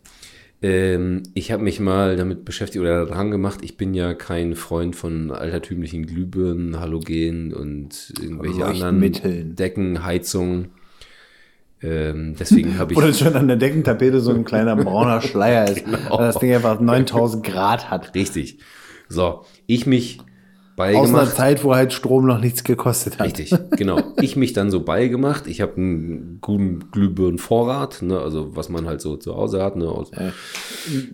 [0.62, 3.60] Ähm, ich habe mich mal damit beschäftigt oder dran gemacht.
[3.62, 9.56] Ich bin ja kein Freund von altertümlichen Glühbirnen, Halogen und irgendwelche anderen.
[9.56, 10.70] Decken, Heizungen.
[11.82, 12.98] Ähm, deswegen habe ich.
[12.98, 16.18] Oder schon an der Deckentapete so ein kleiner brauner Schleier ist, Genau.
[16.18, 18.16] weil das Ding einfach 9000 Grad hat.
[18.16, 18.58] Richtig.
[19.08, 20.20] So, ich mich
[20.78, 21.36] Aus einer beigemacht.
[21.38, 23.28] Zeit, wo halt Strom noch nichts gekostet hat.
[23.28, 23.98] Richtig, genau.
[24.22, 25.48] Ich mich dann so beigemacht.
[25.48, 29.78] Ich habe einen guten Glühbirnenvorrat, ne, also was man halt so zu Hause hat.
[29.78, 30.12] Ne, aus,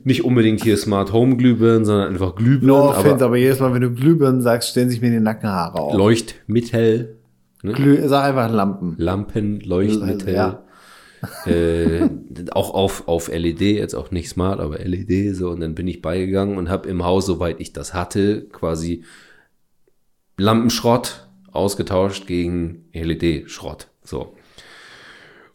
[0.04, 3.72] Nicht unbedingt hier Smart Home Glühbirnen, sondern einfach Glühbirnen, No offense, aber aber jedes Mal,
[3.74, 5.94] wenn du Glühbirnen sagst, stellen sich mir die Nackenhaare auf.
[5.94, 7.18] Leuchtmittel,
[7.62, 8.96] Glüh, sag einfach Lampen.
[8.98, 10.34] Lampen, Leuchtmittel.
[10.34, 10.64] Ja.
[11.46, 12.10] äh,
[12.52, 15.52] auch auf, auf LED, jetzt auch nicht smart, aber LED so.
[15.52, 19.04] Und dann bin ich beigegangen und habe im Haus, soweit ich das hatte, quasi
[20.38, 23.88] Lampenschrott ausgetauscht gegen LED-Schrott.
[24.04, 24.34] So.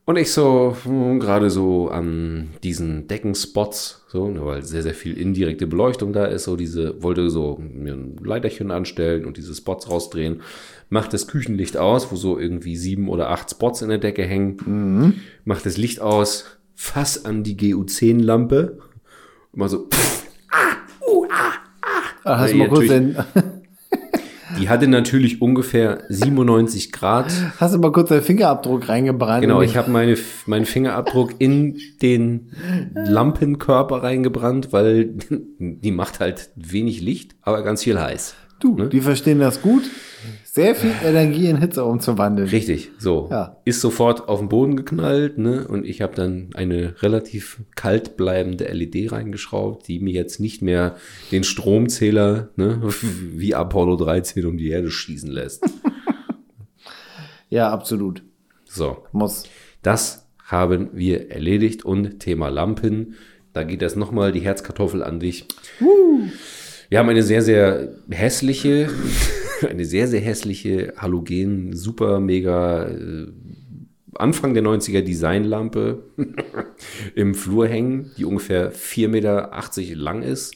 [0.04, 5.18] Und ich so, hm, gerade so an diesen Deckenspots, so, ne, weil sehr, sehr viel
[5.18, 9.90] indirekte Beleuchtung da ist, so diese, wollte so mir ein Leiterchen anstellen und diese Spots
[9.90, 10.42] rausdrehen,
[10.90, 15.22] macht das Küchenlicht aus, wo so irgendwie sieben oder acht Spots in der Decke hängen,
[15.44, 16.44] macht das Licht aus,
[16.76, 18.78] fass an die GU10-Lampe,
[19.52, 20.26] immer so, pff,
[22.26, 23.16] Ah, Hast du mal kurz den.
[24.58, 29.42] Die hatte natürlich ungefähr 97 Grad hast du mal kurz deinen Fingerabdruck reingebrannt?
[29.42, 30.16] Genau, ich habe meine,
[30.46, 32.52] meinen Fingerabdruck in den
[32.94, 35.14] Lampenkörper reingebrannt, weil
[35.58, 38.34] die macht halt wenig Licht, aber ganz viel heiß.
[38.58, 39.84] Du, die verstehen das gut.
[40.56, 42.48] Sehr viel Energie in Hitze umzuwandeln.
[42.48, 43.28] Richtig, so.
[43.30, 43.58] Ja.
[43.66, 45.68] Ist sofort auf den Boden geknallt, ne?
[45.68, 50.96] Und ich habe dann eine relativ kalt bleibende LED reingeschraubt, die mir jetzt nicht mehr
[51.30, 52.80] den Stromzähler, ne,
[53.34, 55.62] wie Apollo 13 um die Erde schießen lässt.
[57.48, 58.22] Ja, absolut.
[58.64, 59.04] So.
[59.12, 59.44] Muss.
[59.82, 63.14] Das haben wir erledigt und Thema Lampen.
[63.52, 65.46] Da geht das nochmal die Herzkartoffel an dich.
[66.88, 68.88] Wir haben eine sehr, sehr hässliche,
[69.68, 73.26] eine sehr, sehr hässliche Halogen, super, mega äh,
[74.14, 76.04] Anfang der 90er Designlampe
[77.14, 79.50] im Flur hängen, die ungefähr 4,80 Meter
[79.94, 80.54] lang ist,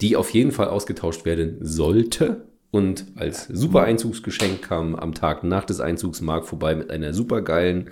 [0.00, 2.46] die auf jeden Fall ausgetauscht werden sollte.
[2.70, 7.40] Und als super Einzugsgeschenk kam am Tag nach des Einzugs Marc vorbei mit einer super
[7.40, 7.88] geilen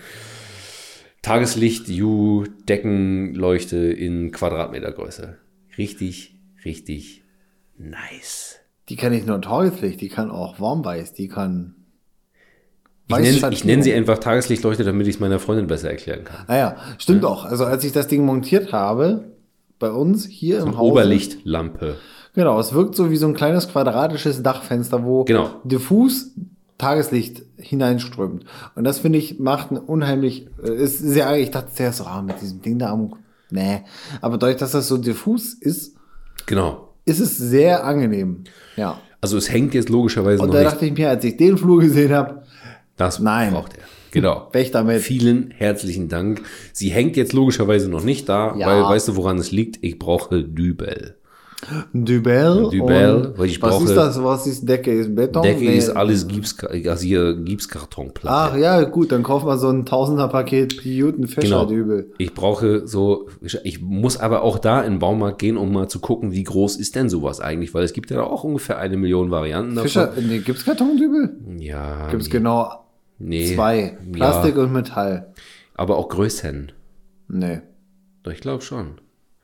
[1.22, 5.38] Tageslicht-U-Deckenleuchte in Quadratmetergröße.
[5.78, 7.24] Richtig, richtig
[7.76, 8.65] nice.
[8.88, 11.75] Die kann nicht nur Tageslicht, die kann auch warmweiß, die kann.
[13.09, 16.44] Ich nenne, ich nenne sie einfach Tageslichtleuchte, damit ich es meiner Freundin besser erklären kann.
[16.49, 17.44] Ah ja, stimmt auch.
[17.44, 19.33] Also als ich das Ding montiert habe,
[19.79, 20.90] bei uns hier im Haus.
[20.90, 21.96] Oberlichtlampe.
[22.35, 25.51] Genau, es wirkt so wie so ein kleines quadratisches Dachfenster, wo Genau.
[25.64, 26.33] diffus
[26.79, 28.44] Tageslicht hineinströmt.
[28.75, 32.22] Und das finde ich macht ein unheimlich, äh, ist sehr, ich dachte zuerst, so, ah,
[32.22, 33.14] mit diesem Ding da am,
[33.51, 33.83] nee.
[34.20, 35.94] Aber dadurch, dass das so diffus ist,
[36.44, 36.86] Genau.
[37.06, 38.44] Ist es sehr angenehm.
[38.76, 39.00] Ja.
[39.22, 40.72] Also es hängt jetzt logischerweise Und noch da nicht.
[40.72, 42.42] dachte ich mir, als ich den Flur gesehen habe,
[42.96, 43.52] Das Nein.
[43.52, 43.82] braucht er.
[44.10, 44.48] Genau.
[44.52, 45.02] weg damit.
[45.02, 46.42] Vielen herzlichen Dank.
[46.72, 48.66] Sie hängt jetzt logischerweise noch nicht da, Ja.
[48.68, 49.78] weil weißt du, woran es liegt?
[49.82, 51.15] Ich brauche Dübel.
[51.92, 54.22] Dubel, und weil ich was brauche- ist das?
[54.22, 54.92] Was ist Decke?
[54.92, 55.42] Ist Beton?
[55.42, 55.76] Decke Nee.
[55.79, 58.52] ist alles Gips, also hier Gipskartonplatte.
[58.55, 61.29] Ach ja, gut, dann kauf mal so ein Tausender-Paket Juten Genau.
[61.40, 62.12] Fischerdübel.
[62.18, 63.29] Ich brauche so,
[63.64, 66.76] ich muss aber auch da in den Baumarkt gehen, um mal zu gucken, wie groß
[66.76, 69.88] ist denn sowas eigentlich, weil es gibt ja auch ungefähr eine Million Varianten davon.
[69.88, 71.37] Fischer, nee, gibt's Kartondübel?
[71.59, 72.85] Ja, Gibt's genau
[73.18, 73.81] nee, zwei.
[73.81, 75.33] Ja, Plastik und Metall.
[75.74, 76.72] aber auch Größen.
[77.29, 77.61] Nee.
[78.22, 79.00] Doch, ich glaube schon.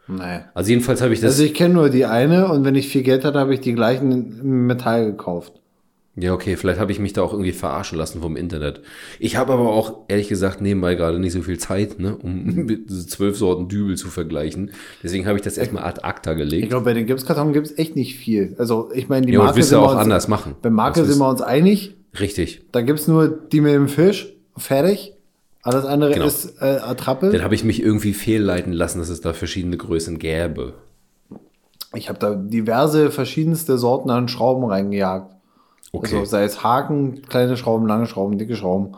[0.08, 0.40] Nee.
[0.54, 1.32] Also jedenfalls habe ich das.
[1.32, 3.72] Also ich kenne nur die eine und wenn ich viel Geld hatte, habe ich die
[3.74, 5.52] gleichen Metall gekauft.
[6.16, 8.82] ja, okay, vielleicht habe ich mich da auch irgendwie verarschen lassen vom Internet.
[9.18, 13.38] Ich habe aber auch, ehrlich gesagt, nebenbei gerade nicht so viel Zeit, ne, um zwölf
[13.38, 14.72] Sorten Dübel zu vergleichen.
[15.02, 16.68] Deswegen habe ich das erstmal ad acta Ich gelegt.
[16.68, 18.54] glaube, bei den Gipskarton gibt es echt nicht viel.
[18.58, 20.56] Also ich meine, die Ja, Marke sind wir auch uns, anders machen.
[20.60, 21.94] Bei Marke Das sind wir uns einig.
[22.20, 22.62] Richtig.
[22.72, 25.14] Da gibt es nur die mit dem Fisch, fertig.
[25.62, 26.26] Alles andere Genau.
[26.26, 27.30] ist äh, Attrappe.
[27.30, 30.74] Dann habe ich mich irgendwie fehlleiten lassen, dass es da verschiedene Größen gäbe.
[31.94, 35.32] Ich habe da diverse verschiedenste Sorten an Schrauben reingejagt.
[35.92, 36.16] Okay.
[36.16, 38.96] Also sei es Haken, kleine Schrauben, lange Schrauben, dicke Schrauben.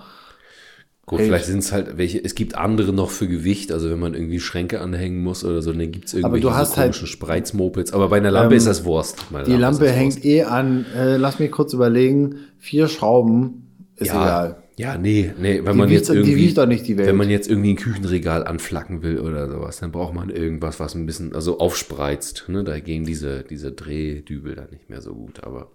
[1.06, 1.26] Gut, Hey.
[1.26, 4.40] vielleicht sind es halt welche, es gibt andere noch für Gewicht, also wenn man irgendwie
[4.40, 7.06] Schränke anhängen muss oder so, dann gibt es Aber irgendwelche du hast so halt- komischen
[7.08, 7.92] Spreizmopeds.
[7.92, 9.30] Aber bei einer Lampe Ähm, ist das Wurst.
[9.30, 14.08] Meine Die Lampe das hängt eh an, äh, lass mich kurz überlegen, vier Schrauben ist
[14.08, 14.56] ja, egal.
[14.76, 17.06] Ja, nee, nee, wenn Die man jetzt irgendwie, wiegt doch nicht die Welt.
[17.06, 20.94] wenn man jetzt irgendwie ein Küchenregal anflacken will oder sowas, dann braucht man irgendwas, was
[20.96, 22.46] ein bisschen, also aufspreizt.
[22.48, 22.64] Ne?
[22.64, 25.44] Da gehen diese, diese Drehdübel dann nicht mehr so gut.
[25.44, 25.70] Aber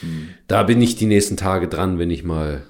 [0.00, 0.28] Hm.
[0.46, 2.62] da bin ich die nächsten Tage dran, wenn ich mal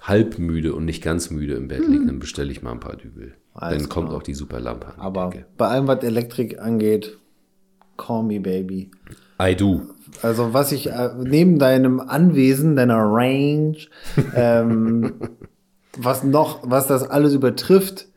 [0.00, 2.96] halb müde und nicht ganz müde im Bett liege, dann bestelle ich mal ein paar
[2.96, 3.26] Dübel.
[3.26, 3.32] Hm.
[3.54, 4.18] Alles dann kommt klar.
[4.18, 4.94] auch die Superlampe an.
[4.96, 7.18] die Aber bei allem, was Elektrik angeht,
[7.98, 8.90] call me baby.
[9.40, 9.82] I do.
[10.22, 13.76] Also was ich äh, neben deinem Anwesen, deiner Range,
[14.34, 15.14] ähm,
[15.96, 18.08] was noch, was das alles übertrifft,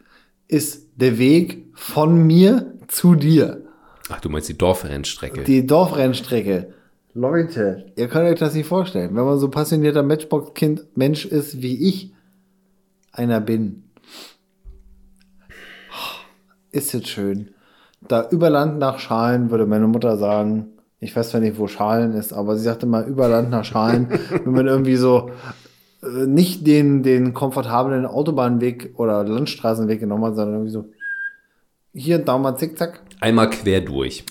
[0.48, 3.64] ist der Weg von mir zu dir.
[4.10, 5.44] Ach, du meinst die Dorfrennstrecke.
[5.44, 6.74] Die Dorfrennstrecke.
[7.14, 9.16] Leute, ihr könnt euch das nicht vorstellen.
[9.16, 12.14] Wenn man so passionierter Matchbox-Kind Mensch ist, wie ich
[13.12, 13.84] einer bin,
[16.72, 17.50] ist es schön.
[18.08, 20.68] Da über Land nach Schalen würde meine Mutter sagen,
[21.00, 24.10] ich weiß zwar nicht, wo Schalen ist, aber sie sagte mal über Land nach Schalen,
[24.30, 25.32] wenn man irgendwie so
[26.04, 30.86] äh, nicht den, den komfortablen Autobahnweg oder Landstraßenweg genommen hat, sondern irgendwie so
[31.94, 33.02] hier und da mal zickzack.
[33.20, 34.24] Einmal quer durch.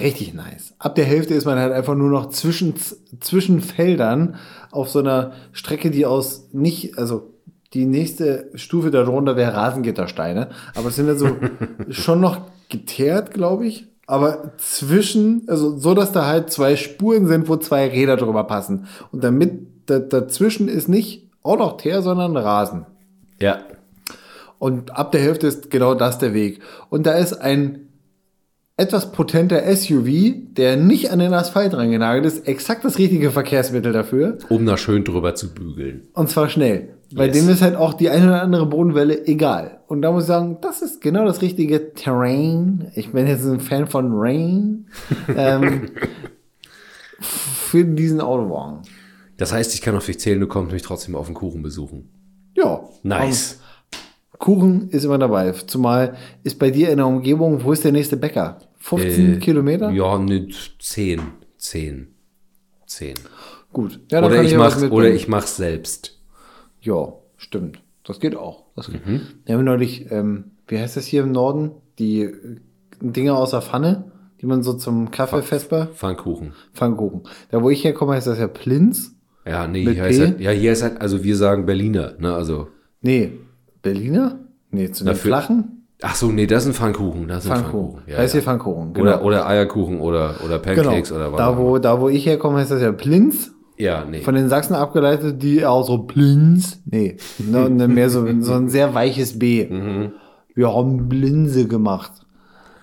[0.00, 0.74] Richtig nice.
[0.78, 2.74] Ab der Hälfte ist man halt einfach nur noch zwischen,
[3.20, 4.36] zwischen Feldern
[4.70, 7.34] auf so einer Strecke, die aus nicht, also
[7.74, 11.28] die nächste Stufe darunter wäre Rasengittersteine, aber es sind ja so
[11.90, 13.86] schon noch geteert, glaube ich.
[14.06, 18.86] Aber zwischen, also so, dass da halt zwei Spuren sind, wo zwei Räder drüber passen.
[19.10, 22.86] Und damit da, dazwischen ist nicht auch noch Teer, sondern Rasen.
[23.40, 23.58] Ja.
[24.58, 26.60] Und ab der Hälfte ist genau das der Weg.
[26.88, 27.88] Und da ist ein
[28.78, 34.38] etwas potenter SUV, der nicht an den Asphalt rangenagelt ist, exakt das richtige Verkehrsmittel dafür.
[34.50, 36.08] Um da schön drüber zu bügeln.
[36.12, 36.90] Und zwar schnell.
[37.14, 37.36] Bei Yes.
[37.38, 39.75] dem ist halt auch die eine oder andere Bodenwelle egal.
[39.86, 42.90] Und da muss ich sagen, das ist genau das richtige Terrain.
[42.96, 44.86] Ich bin jetzt ein Fan von Rain.
[45.36, 45.90] ähm,
[47.20, 48.82] für diesen Autowagen.
[49.36, 52.08] Das heißt, ich kann auf dich zählen, du kommst mich trotzdem auf den Kuchen besuchen.
[52.54, 52.88] Ja.
[53.02, 53.60] Nice.
[54.38, 55.52] Kuchen ist immer dabei.
[55.52, 58.58] Zumal ist bei dir in der Umgebung, wo ist der nächste Bäcker?
[58.78, 59.90] 15 Äh, Kilometer?
[59.90, 61.20] Ja, ne, 10.
[61.58, 62.08] 10.
[62.86, 63.14] 10.
[63.72, 64.00] Gut.
[64.10, 64.92] Ja, dann Oder kann ich, mitbringen.
[64.92, 66.18] oder ich mach's selbst.
[66.80, 67.80] Ja, stimmt.
[68.04, 68.65] Das geht auch.
[68.76, 69.20] Mhm.
[69.44, 71.72] Wir haben neulich, ähm, wie heißt das hier im Norden?
[71.98, 72.32] Die äh,
[73.00, 75.88] Dinger aus der Pfanne, die man so zum Kaffee vesper.
[75.94, 76.52] Pfannkuchen.
[76.74, 77.22] Pfannkuchen.
[77.50, 79.14] Da, wo ich herkomme, heißt das ja Plinz.
[79.46, 82.68] Ja, nee, hier heißt halt, ja, hier ist halt, also wir sagen Berliner, ne, also.
[83.00, 83.32] Nee,
[83.82, 84.40] Berliner?
[84.70, 87.26] Nee, zu den Dafür- flachen Ach so, nee, das ist ein Pfannkuchen.
[87.26, 87.92] Das ist Pfannkuchen.
[87.92, 88.02] Pfannkuchen.
[88.06, 88.40] Ja, ist ja.
[88.40, 88.92] hier Pfannkuchen.
[88.92, 89.06] Genau.
[89.06, 91.20] Oder, oder Eierkuchen oder, oder Pancakes genau.
[91.20, 91.38] oder was.
[91.38, 93.52] da, wo, da, wo ich herkomme, heißt das ja Plinz.
[93.78, 94.20] Ja, nee.
[94.22, 96.80] Von den Sachsen abgeleitet, die auch so Blinz.
[96.86, 99.66] Nee, ne, ne, mehr so, so ein sehr weiches B.
[99.68, 100.12] Mhm.
[100.54, 102.12] Wir haben Blinse gemacht.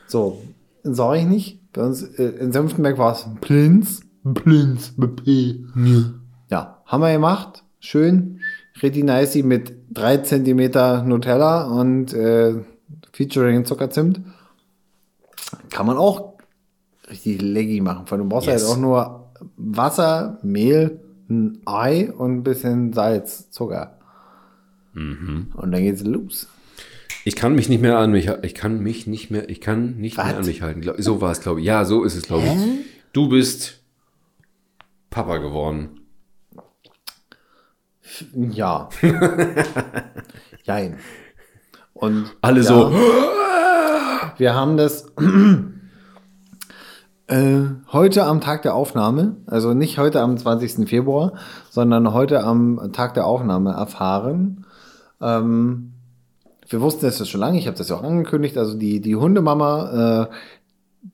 [0.08, 0.42] So,
[0.84, 1.60] sag ich nicht.
[1.74, 4.02] Bei uns äh, in Senftenberg war es Plinz.
[4.36, 5.64] Plinz mit P.
[6.50, 7.64] Ja, haben wir gemacht.
[7.80, 8.40] Schön.
[8.82, 12.54] Richtig nicey mit drei Zentimeter Nutella und äh,
[13.12, 14.22] featuring Zuckerzimt.
[15.72, 16.34] Kann man auch
[17.10, 18.06] richtig leggy machen.
[18.08, 18.64] Weil du brauchst Yes.
[18.68, 19.23] halt auch nur
[19.58, 23.98] Wasser, Mehl, ein Ei und ein bisschen Salz, Zucker.
[24.94, 25.52] Mhm.
[25.56, 26.48] Und dann geht's los.
[27.26, 30.18] Ich kann mich nicht mehr an mich, ich kann mich nicht mehr, ich kann nicht
[30.18, 30.26] Was?
[30.26, 30.84] mehr an mich halten.
[30.98, 31.66] So war es, glaube ich.
[31.66, 32.86] Ja, so ist es, glaube ich.
[33.14, 33.82] Du bist
[35.10, 36.02] Papa geworden.
[38.34, 38.90] Ja.
[40.64, 40.98] Jein.
[41.94, 42.92] Und Alle ja, so,
[44.38, 45.06] Wir haben das
[47.28, 50.88] äh, heute am Tag der Aufnahme, also nicht heute am 20.
[50.88, 51.34] Februar,
[51.70, 54.66] sondern heute am Tag der Aufnahme erfahren.
[55.22, 55.94] Ähm,
[56.68, 59.16] wir wussten es ja schon lange, ich habe das ja auch angekündigt, also die, die
[59.16, 60.36] Hundemama, äh,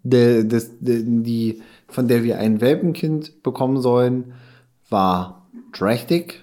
[0.03, 4.33] der, des, der, die, von der wir ein Welpenkind bekommen sollen,
[4.89, 6.41] war trächtig,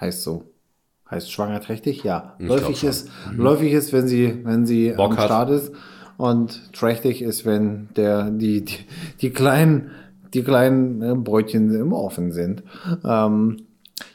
[0.00, 0.44] heißt so.
[1.10, 2.04] Heißt schwanger trächtig?
[2.04, 2.36] Ja.
[2.38, 5.24] Ich Läufig ist, läufig ist, wenn sie, wenn sie Bock am hat.
[5.26, 5.72] Start ist.
[6.22, 8.78] Und trächtig ist, wenn der, die, die,
[9.20, 9.90] die kleinen,
[10.32, 12.62] die kleinen äh, Brötchen im Ofen sind.
[13.04, 13.66] Ähm,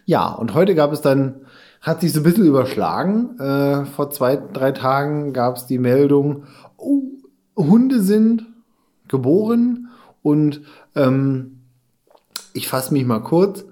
[0.05, 1.41] ja, und heute gab es dann,
[1.81, 3.37] hat sich so ein bisschen überschlagen.
[3.41, 6.45] Äh, vor zwei, drei Tagen gab es die Meldung,
[6.77, 7.01] oh,
[7.57, 8.45] Hunde sind
[9.09, 9.89] geboren
[10.21, 10.61] und
[10.95, 11.59] ähm,
[12.53, 13.65] ich fasse mich mal kurz.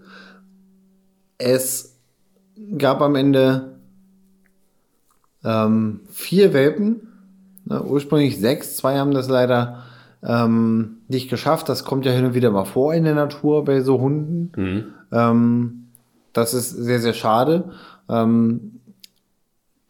[1.37, 2.01] Es
[2.77, 3.79] gab am Ende
[5.45, 7.13] ähm, vier Welpen,
[7.65, 9.83] ne, ursprünglich sechs, zwei haben das leider
[10.23, 11.69] ähm, nicht geschafft.
[11.69, 14.51] Das kommt ja hin und wieder mal vor in der Natur bei so Hunden.
[14.55, 14.83] Mhm.
[15.11, 15.87] Ähm,
[16.33, 17.71] das ist sehr, sehr schade.
[18.09, 18.79] Ähm,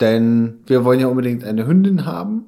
[0.01, 2.47] denn wir wollen ja unbedingt eine Hündin haben.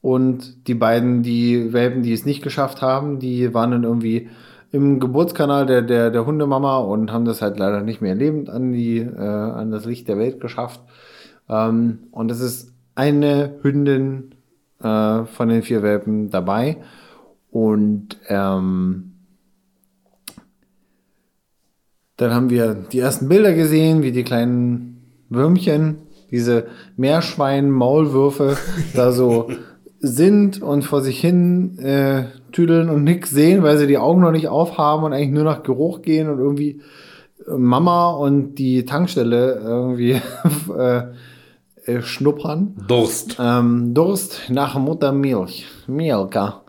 [0.00, 4.28] Und die beiden, die Welpen, die es nicht geschafft haben, die waren dann irgendwie
[4.70, 8.72] im Geburtskanal der, der, der Hundemama und haben das halt leider nicht mehr lebend an,
[8.72, 10.82] die, äh, an das Licht der Welt geschafft.
[11.48, 14.33] Ähm, und es ist eine Hündin
[14.84, 16.76] äh, von den vier Welpen dabei.
[17.50, 19.14] Und ähm,
[22.16, 25.98] dann haben wir die ersten Bilder gesehen, wie die kleinen Würmchen,
[26.30, 26.66] diese
[26.96, 28.56] Meerschwein-Maulwürfe
[28.94, 29.50] da so
[30.00, 34.32] sind und vor sich hin äh, tüdeln und nix sehen, weil sie die Augen noch
[34.32, 36.82] nicht aufhaben und eigentlich nur nach Geruch gehen und irgendwie
[37.46, 40.14] Mama und die Tankstelle irgendwie
[41.86, 42.74] äh, schnuppern.
[42.88, 43.36] Durst.
[43.40, 45.66] Ähm, Durst nach Muttermilch.
[45.86, 46.62] Milka.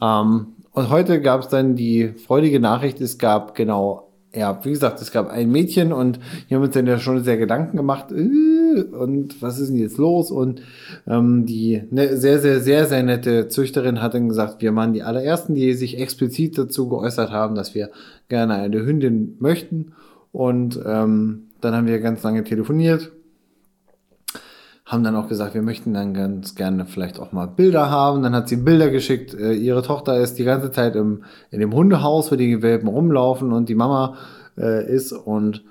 [0.00, 5.00] Ähm, und heute gab es dann die freudige Nachricht, es gab genau, ja, wie gesagt,
[5.00, 8.10] es gab ein Mädchen und hier haben wir uns dann ja schon sehr Gedanken gemacht,
[8.10, 10.30] äh, und was ist denn jetzt los?
[10.30, 10.62] Und
[11.06, 15.02] ähm, die ne, sehr, sehr, sehr, sehr nette Züchterin hat dann gesagt, wir waren die
[15.02, 17.90] allerersten, die sich explizit dazu geäußert haben, dass wir
[18.28, 19.92] gerne eine Hündin möchten.
[20.32, 23.12] Und ähm, dann haben wir ganz lange telefoniert,
[24.86, 28.22] haben dann auch gesagt, wir möchten dann ganz gerne vielleicht auch mal Bilder haben.
[28.22, 29.32] Dann hat sie Bilder geschickt.
[29.34, 33.52] Äh, ihre Tochter ist die ganze Zeit im, in dem Hundehaus, wo die Welpen rumlaufen
[33.52, 34.16] und die Mama
[34.58, 35.12] äh, ist.
[35.12, 35.64] Und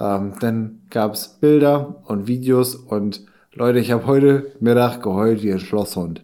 [0.00, 5.52] ähm, dann gab es Bilder und Videos und Leute, ich habe heute Mittag geheult wie
[5.52, 6.22] ein Schlosshund.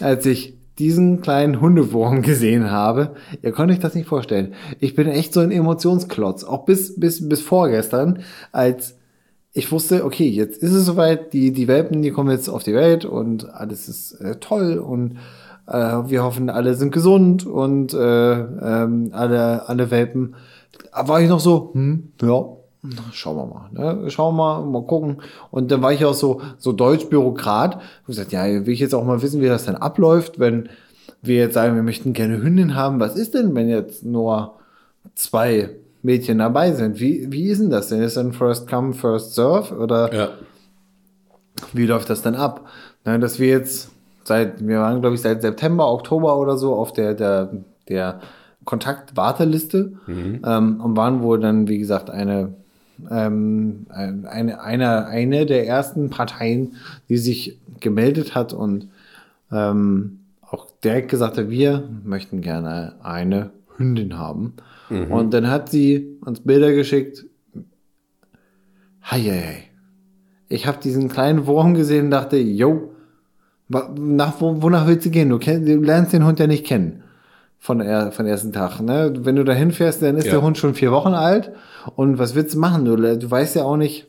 [0.00, 4.54] Als ich diesen kleinen Hundewurm gesehen habe, ihr könnt euch das nicht vorstellen.
[4.80, 6.44] Ich bin echt so ein Emotionsklotz.
[6.44, 8.20] Auch bis, bis, bis vorgestern,
[8.52, 8.96] als
[9.52, 12.74] ich wusste, okay, jetzt ist es soweit, die, die Welpen, die kommen jetzt auf die
[12.74, 15.16] Welt und alles ist äh, toll und
[15.66, 15.72] äh,
[16.06, 20.34] wir hoffen, alle sind gesund und äh, ähm, alle, alle Welpen.
[20.92, 22.44] Da war ich noch so, hm, ja,
[23.12, 24.10] schauen wir mal, ne?
[24.10, 25.18] schauen wir mal, mal gucken.
[25.50, 29.04] Und dann war ich auch so, so Deutsch-Bürokrat und gesagt, ja, will ich jetzt auch
[29.04, 30.68] mal wissen, wie das denn abläuft, wenn
[31.22, 33.00] wir jetzt sagen, wir möchten gerne Hündin haben.
[33.00, 34.54] Was ist denn, wenn jetzt nur
[35.14, 35.70] zwei
[36.02, 37.00] Mädchen dabei sind?
[37.00, 38.02] Wie, wie ist denn das denn?
[38.02, 39.74] Ist dann First Come, First Serve?
[39.76, 40.28] Oder Ja.
[41.72, 42.66] wie läuft das dann ab?
[43.04, 43.90] Ne, dass wir jetzt
[44.24, 47.50] seit, wir waren, glaube ich, seit September, Oktober oder so auf der, der,
[47.88, 48.20] der
[48.64, 52.54] Kontaktwarteliste ähm, und waren wohl dann, wie gesagt, eine,
[53.10, 56.76] ähm, eine, eine, eine der ersten Parteien,
[57.08, 58.88] die sich gemeldet hat und
[59.50, 64.54] ähm, auch direkt gesagt hat, wir möchten gerne eine Hündin haben.
[64.90, 67.24] Und dann hat sie uns Bilder geschickt.
[69.04, 69.64] Hei, hei, hei.
[70.48, 72.92] Ich habe diesen kleinen Wurm gesehen und dachte, yo,
[73.68, 75.28] nach, wo, wonach willst du gehen?
[75.28, 77.04] Du, kenn, du lernst den Hund ja nicht kennen
[77.58, 78.80] von der, von ersten Tag.
[78.80, 79.12] Ne?
[79.20, 80.32] Wenn du da hinfährst, dann ist Ja.
[80.32, 81.52] der Hund schon vier Wochen alt.
[81.94, 82.84] Und was willst du machen?
[82.84, 84.08] Du, du weißt ja auch nicht,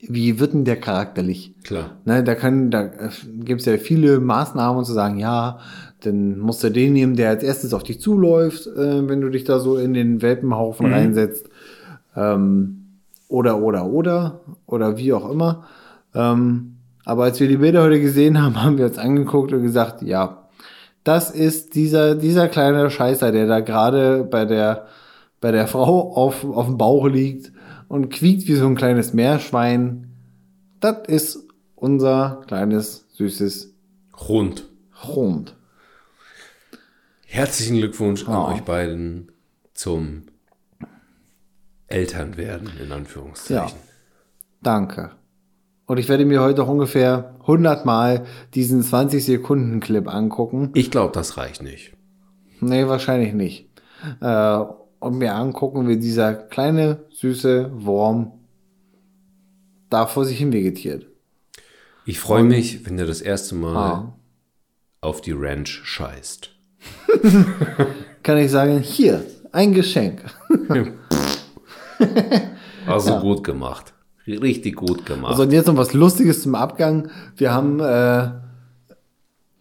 [0.00, 1.54] wie wird denn der charakterlich?
[1.64, 1.96] Klar.
[2.04, 5.60] Ne, da können, da äh, gibt's ja viele Maßnahmen, um zu sagen, ja,
[6.02, 9.44] dann musst du den nehmen, der als erstes auf dich zuläuft, äh, wenn du dich
[9.44, 11.48] da so in den Welpenhaufen reinsetzt.
[12.16, 12.82] Ähm,
[13.28, 15.64] oder, oder, oder, oder wie auch immer.
[16.14, 20.02] Ähm, aber als wir die Bilder heute gesehen haben, haben wir uns angeguckt und gesagt,
[20.02, 20.48] ja,
[21.04, 24.86] das ist dieser, dieser kleine Scheißer, der da gerade bei der,
[25.40, 27.52] bei der Frau auf, auf dem Bauch liegt
[27.88, 30.08] und quiekt wie so ein kleines Meerschwein.
[30.80, 33.74] Das ist unser kleines, süßes
[34.28, 34.68] Rund.
[35.02, 35.56] Hund.
[37.36, 38.48] Herzlichen Glückwunsch an Ja.
[38.48, 39.32] euch beiden
[39.72, 40.24] zum
[41.86, 43.78] Elternwerden, in Anführungszeichen.
[44.62, 45.12] Danke.
[45.86, 50.72] Und ich werde mir heute auch ungefähr 100 Mal diesen 20 Sekunden Clip angucken.
[50.74, 51.94] Ich glaube, das reicht nicht.
[52.60, 53.66] Nee, wahrscheinlich nicht.
[54.20, 54.58] Äh,
[55.00, 58.32] und mir angucken, wie dieser kleine, süße Wurm
[59.88, 61.06] da vor sich hin vegetiert.
[62.04, 64.12] Ich freue mich, wenn ihr das erste Mal Ah.
[65.00, 66.50] auf die Ranch scheißt.
[68.22, 70.22] Kann ich sagen, hier, ein Geschenk.
[72.84, 73.92] Also gut gemacht.
[74.26, 75.30] Richtig gut gemacht.
[75.30, 77.10] Also und jetzt noch was Lustiges zum Abgang.
[77.36, 78.30] Wir haben, äh,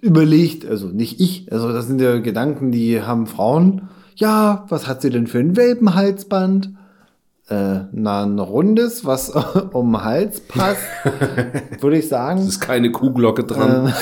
[0.02, 3.90] überlegt, also nicht ich, also das sind ja Gedanken, die haben Frauen.
[4.16, 6.72] Ja, was hat sie denn für ein Welpenhalsband?
[7.48, 9.30] Äh, na, ein rundes, was
[9.74, 10.82] um den Hals passt,
[11.80, 12.40] würde ich sagen.
[12.40, 13.94] Es ist keine Kuhglocke dran.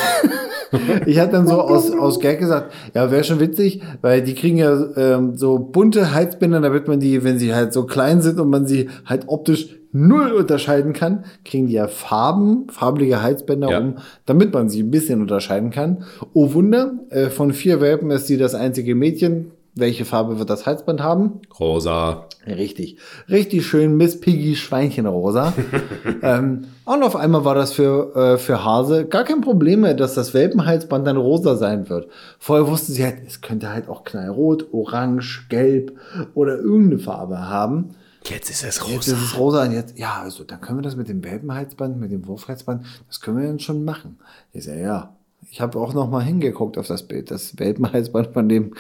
[1.06, 4.58] Ich hatte dann so aus, aus Gag gesagt, ja, wäre schon witzig, weil die kriegen
[4.58, 8.50] ja ähm, so bunte Halsbänder, damit man die, wenn sie halt so klein sind und
[8.50, 13.80] man sie halt optisch null unterscheiden kann, kriegen die ja Farben, farbliche Halsbänder Ja.
[13.80, 13.96] um,
[14.26, 16.04] damit man sie ein bisschen unterscheiden kann.
[16.34, 19.52] Oh Wunder, äh, von vier Welpen ist sie das einzige Mädchen.
[19.76, 21.42] Welche Farbe wird das Halsband haben?
[21.60, 22.26] Rosa.
[22.46, 22.98] Richtig.
[23.30, 25.54] Richtig schön Miss Piggy Schweinchenrosa.
[26.22, 30.16] ähm, und auf einmal war das für, äh, für Hase gar kein Problem mehr, dass
[30.16, 32.10] das Welpenhalsband dann rosa sein wird.
[32.40, 35.94] Vorher wusste sie halt, es könnte halt auch knallrot, orange, gelb
[36.34, 37.96] oder irgendeine Farbe haben.
[38.26, 40.96] Jetzt ist es Jetzt ist es rosa und jetzt, ja, also dann können wir das
[40.96, 44.20] mit dem Welpenhalsband, mit dem Wurfhalsband, das können wir dann schon machen.
[44.52, 45.16] Ich sage, ja.
[45.52, 47.32] Ich habe auch noch mal hingeguckt auf das Bild.
[47.32, 48.74] Das Welpenhalsband von dem,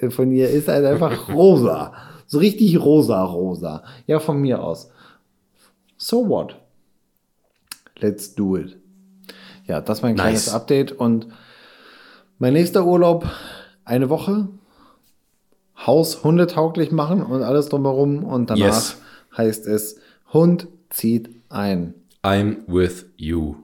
[0.00, 1.92] äh, von ihr ist halt einfach rosa.
[2.26, 3.84] So richtig rosa, rosa.
[4.06, 4.90] Ja, von mir aus.
[5.96, 6.56] So what?
[7.98, 8.76] Let's do it.
[9.66, 10.54] Ja, das ist mein kleines Nice.
[10.54, 11.28] Update und
[12.38, 13.26] mein nächster Urlaub,
[13.84, 14.48] eine Woche,
[15.86, 18.96] Haus hundetauglich machen und alles drumherum und danach Yes.
[19.36, 19.98] heißt es,
[20.32, 21.94] Hund zieht ein.
[22.22, 23.56] I'm with you.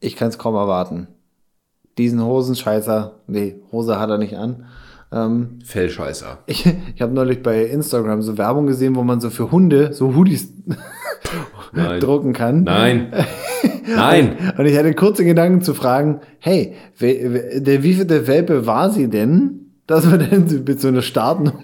[0.00, 1.08] Ich kann es kaum erwarten.
[1.98, 4.64] Diesen Hosenscheißer, nee, Hose hat er nicht an.
[5.10, 6.38] Ähm, Fellscheißer.
[6.46, 10.14] ich ich habe neulich bei Instagram so Werbung gesehen, wo man so für Hunde so
[10.14, 10.52] Hoodies
[12.00, 12.62] drucken kann.
[12.62, 13.12] Nein.
[13.86, 14.36] Nein.
[14.56, 19.08] Und ich hatte kurze Gedanken zu fragen, hey, wer, wer, der wievielte Welpe war sie
[19.08, 21.58] denn, dass wir denn mit so einer Startnummer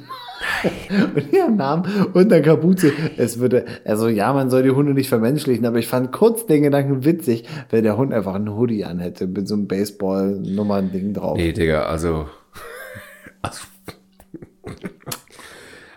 [1.15, 5.09] und ihrem Namen und einer Kapuze, es würde, also ja, man soll die Hunde nicht
[5.09, 9.27] vermenschlichen, aber ich fand kurz den Gedanken witzig, wenn der Hund einfach einen Hoodie anhätte
[9.27, 11.37] mit so einem Baseball-Nummern-Ding drauf.
[11.37, 12.27] Nee, Digga, also.
[13.43, 13.61] also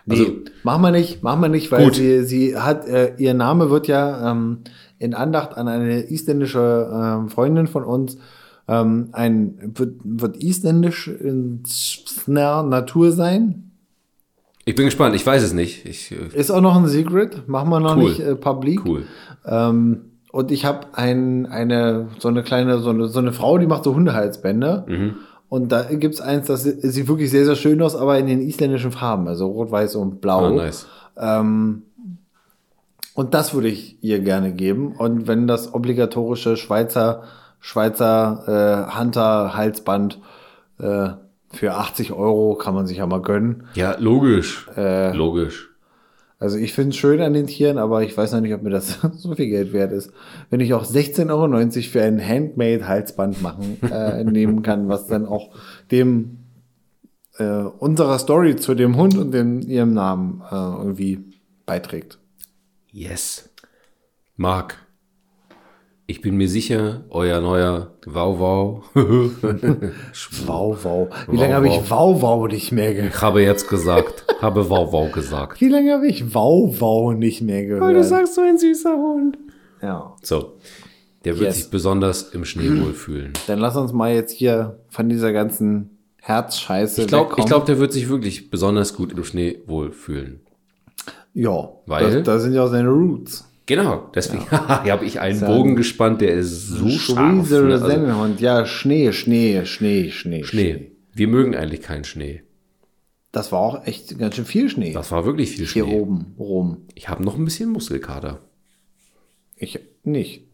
[0.08, 1.96] Nee, mach mal nicht, mach mal nicht, weil Gut.
[1.96, 4.60] sie, sie hat, äh, ihr Name wird ja ähm,
[4.98, 8.16] in Andacht an eine isländische ähm, Freundin von uns,
[8.68, 11.62] ähm, ein, wird, wird isländisch in
[12.26, 13.67] Natur sein.
[14.68, 15.86] Ich bin gespannt, ich weiß es nicht.
[15.86, 18.02] Ich, äh, Ist auch noch ein Secret, machen wir noch Cool.
[18.04, 18.84] nicht äh, public.
[18.84, 19.04] cool.
[19.46, 23.66] Ähm, und ich habe ein, eine, so eine kleine, so eine, so eine Frau, die
[23.66, 24.84] macht so Hundehalsbänder.
[24.86, 25.14] Mhm.
[25.48, 28.92] Und da gibt's eins, das sieht wirklich sehr, sehr schön aus, aber in den isländischen
[28.92, 30.44] Farben, also rot, weiß und blau.
[30.44, 30.86] Ah, nice.
[31.16, 31.84] Ähm,
[33.14, 34.92] und das würde ich ihr gerne geben.
[34.98, 37.22] Und wenn das obligatorische Schweizer,
[37.58, 40.20] Schweizer äh, Hunter-Halsband
[40.78, 41.08] äh,
[41.50, 43.64] für 80 Euro kann man sich ja mal gönnen.
[43.74, 44.68] Ja, logisch.
[44.76, 45.70] Äh, logisch.
[46.40, 48.70] Also ich finde es schön an den Tieren, aber ich weiß noch nicht, ob mir
[48.70, 50.12] das so viel Geld wert ist.
[50.50, 55.50] Wenn ich auch 16,90 Euro für ein Handmade-Halsband machen äh, nehmen kann, was dann auch
[55.90, 56.38] dem
[57.38, 61.24] äh, unserer Story zu dem Hund und dem, ihrem Namen äh, irgendwie
[61.66, 62.18] beiträgt.
[62.92, 63.50] Yes.
[64.36, 64.76] Marc,
[66.10, 68.84] ich bin mir sicher, euer neuer Wow Wow.
[70.46, 71.08] Wow, wow.
[71.28, 71.82] Wie Wow, lange habe wow.
[71.84, 73.14] ich wow, wow nicht mehr gehört?
[73.14, 75.60] Ich habe jetzt gesagt, habe Wow Wow gesagt.
[75.60, 78.04] Wie lange habe ich wow, wow nicht mehr gehört?
[78.06, 79.38] sagst, so ein süßer Hund.
[79.82, 80.14] ja.
[80.22, 80.54] So,
[81.24, 81.56] der wird Yes.
[81.56, 83.32] sich besonders im Schnee wohlfühlen.
[83.46, 85.90] Dann lass uns mal jetzt hier von dieser ganzen
[86.22, 90.40] Herzscheiße Ich glaube, glaub, der wird sich wirklich besonders gut im Schnee wohlfühlen.
[91.34, 92.22] ja, Weil?
[92.22, 93.44] da, da sind ja auch seine Roots.
[93.68, 97.50] Genau, deswegen habe ich einen Bogen gespannt, der ist so scharf.
[97.50, 97.74] Ne?
[97.74, 100.92] Also, Sennenhund, ja, Schnee, Schnee, Schnee, Schnee, Schnee.
[101.12, 102.42] Wir mögen eigentlich keinen Schnee.
[103.30, 104.94] Das war auch echt ganz schön viel Schnee.
[104.94, 105.94] Das war wirklich viel hier Schnee.
[105.96, 106.86] oben rum.
[106.94, 108.40] Ich habe noch ein bisschen Muskelkater.
[109.54, 110.46] Ich nicht.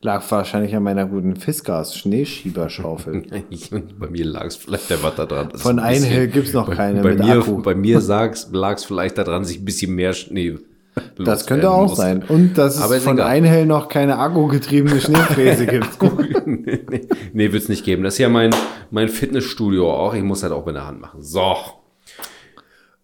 [0.00, 3.26] Lag wahrscheinlich an meiner guten Fiskars Schneeschieberschaufel.
[4.00, 5.50] Bei mir lag es vielleicht der Watt daran.
[5.50, 7.62] dass Von ein Einhell gibt's noch bei, keine Bei mit mir, Akku.
[7.62, 10.58] bei mir lag es vielleicht daran, dass ich ein bisschen mehr Schnee.
[11.24, 11.96] Das könnte auch muss.
[11.96, 12.22] sein.
[12.28, 13.28] Und dass es Aber ist von egal.
[13.28, 16.00] Einhell noch keine akkugetriebene Schneefräse gibt.
[16.46, 18.02] nee, nee, nee wird es nicht geben.
[18.04, 18.54] Das ist ja mein,
[18.90, 20.14] mein Fitnessstudio auch.
[20.14, 21.22] Ich muss halt auch mit der Hand machen.
[21.22, 21.54] So,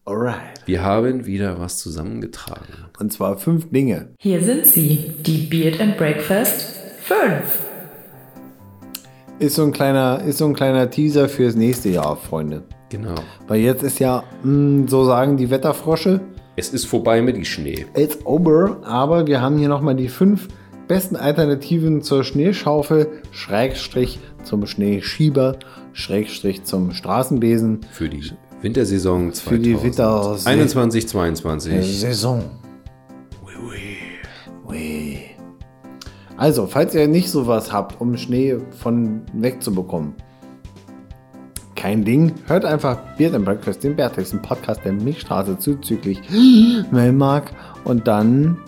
[0.06, 0.36] Alright.
[0.66, 2.66] wir haben wieder was zusammengetragen.
[2.98, 4.08] Und zwar fünf Dinge.
[4.18, 7.58] Hier sind sie, die Beard and Breakfast 5.
[9.38, 12.62] Ist so ein kleiner, ist so ein kleiner Teaser fürs nächste Jahr, Freunde.
[12.90, 13.14] Genau.
[13.48, 16.20] Weil jetzt ist ja, mh, so sagen die Wetterfrosche,
[16.56, 17.86] Es ist vorbei mit dem Schnee.
[17.96, 20.48] it's over, aber wir haben hier nochmal die fünf
[20.86, 25.56] besten Alternativen zur Schneeschaufel, Schrägstrich zum Schneeschieber,
[25.92, 27.80] Schrägstrich zum Straßenbesen.
[27.92, 28.22] Für die
[28.60, 32.00] Wintersaison Für die Winter- 21, 22.
[32.00, 32.44] Saison.
[34.66, 35.18] Oui.
[36.36, 40.14] Also, falls ihr nicht sowas habt, um Schnee von wegzubekommen,
[41.74, 42.32] kein Ding.
[42.46, 46.20] Hört einfach Beard and Breakfast, den ein Podcast der Milchstraße zuzüglich
[46.90, 47.52] Melmark
[47.84, 48.58] und dann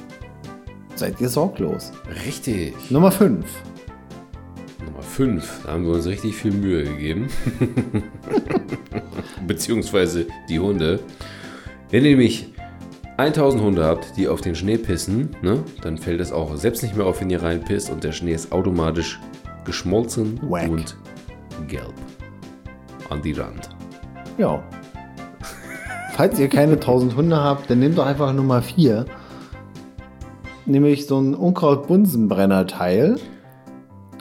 [0.95, 1.93] seid ihr sorglos.
[2.27, 2.75] Richtig.
[2.91, 3.45] Nummer 5.
[4.85, 5.61] Nummer 5.
[5.65, 7.29] Da haben wir uns richtig viel Mühe gegeben.
[9.47, 11.01] Beziehungsweise die Hunde.
[11.91, 12.53] Wenn ihr nämlich
[13.19, 16.97] 1000 Hunde habt, die auf den Schnee pissen, ne, dann fällt es auch selbst nicht
[16.97, 19.19] mehr auf, wenn ihr reinpisst und der Schnee ist automatisch
[19.65, 20.69] geschmolzen Wack.
[20.69, 20.97] und
[21.67, 21.95] gelb.
[23.11, 23.71] An die Rand.
[24.39, 24.63] Ja.
[26.15, 29.07] Falls ihr keine 1000 Hunde habt, dann nehmt doch einfach Nummer 4.
[30.65, 33.17] Nämlich so ein Unkraut-Bunsenbrenner-Teil.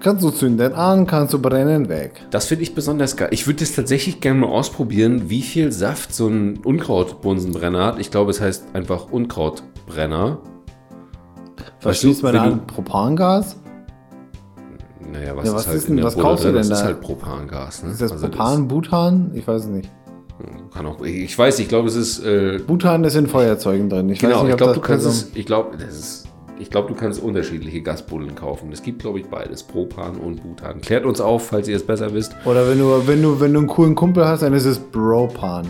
[0.02, 2.22] Kannst du zünden an, kannst du brennen weg.
[2.30, 3.30] Das finde ich besonders geil.
[3.32, 8.00] Ich würde das tatsächlich gerne mal ausprobieren, wie viel Saft so ein Unkrautbunsenbrenner hat.
[8.00, 10.38] Ich glaube, es heißt einfach Unkrautbrenner.
[11.82, 12.68] Was Weißt du, an?
[12.68, 13.58] Propangas?
[15.20, 16.56] Naja, was, Ja, was ist halt ist denn- was Bulle kaufst du drin?
[16.62, 16.88] denn Das ist da?
[16.88, 17.84] halt Propangas.
[17.84, 17.92] Ne?
[17.92, 19.32] Ist das Also Propan, Butan?
[19.34, 19.90] Ich weiß es nicht.
[20.74, 22.24] kann auch, ich weiß, ich glaube, es ist.
[22.26, 24.10] Äh, Butan ist in Feuerzeugen drin.
[24.10, 25.20] Ich genau, nicht, ich glaube, das du kannst es.
[25.22, 26.22] so- Ich glaube, das ist.
[26.58, 28.72] Ich glaube, du kannst unterschiedliche Gasbullen kaufen.
[28.72, 29.62] Es gibt, glaube ich, beides.
[29.64, 30.80] Propan und Butan.
[30.80, 32.34] Klärt uns auf, falls ihr es besser wisst.
[32.46, 35.66] Oder wenn du, wenn du, wenn du einen coolen Kumpel hast, dann ist es Bropan.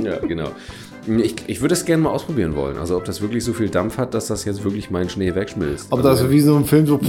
[0.00, 0.48] Ja, genau.
[1.06, 2.78] Ich, ich würde es gerne mal ausprobieren wollen.
[2.78, 5.90] Also, ob das wirklich so viel Dampf hat, dass das jetzt wirklich mein Schnee wegschmilzt.
[5.90, 7.00] Ob also, das wie so ein Film so.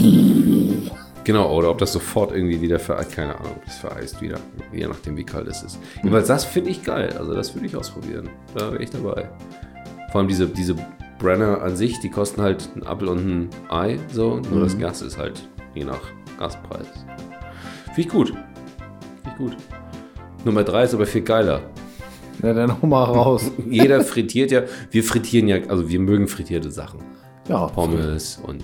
[1.23, 3.11] Genau, oder ob das sofort irgendwie wieder vereist.
[3.11, 4.39] Keine Ahnung, ob das vereist wieder.
[4.71, 5.79] Je nachdem, wie kalt es ist.
[5.97, 7.15] Jedenfalls, das finde ich geil.
[7.17, 8.29] Also, das würde ich ausprobieren.
[8.55, 9.29] Da wäre ich dabei.
[10.11, 10.75] Vor allem diese, diese
[11.19, 13.99] Brenner an sich, die kosten halt einen Apfel und ein Ei.
[14.11, 14.41] So.
[14.51, 16.01] Nur das Gas ist halt je nach
[16.39, 16.87] Gaspreis.
[17.85, 18.27] Finde ich gut.
[18.29, 18.39] Finde
[19.27, 19.57] ich gut.
[20.45, 21.61] Nummer drei ist aber viel geiler.
[22.41, 23.51] Ja, dann hau mal raus.
[23.69, 24.63] Jeder frittiert ja.
[24.91, 26.99] Wir frittieren ja, also wir mögen frittierte Sachen.
[27.47, 28.63] Ja, Pommes und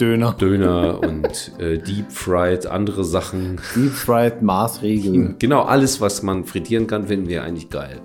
[0.00, 0.34] Döner.
[0.34, 3.60] Döner und äh, Deep Fried, andere Sachen.
[3.74, 5.36] Deep Fried Maßregel.
[5.38, 8.00] Genau, alles, was man frittieren kann, finden wir eigentlich geil.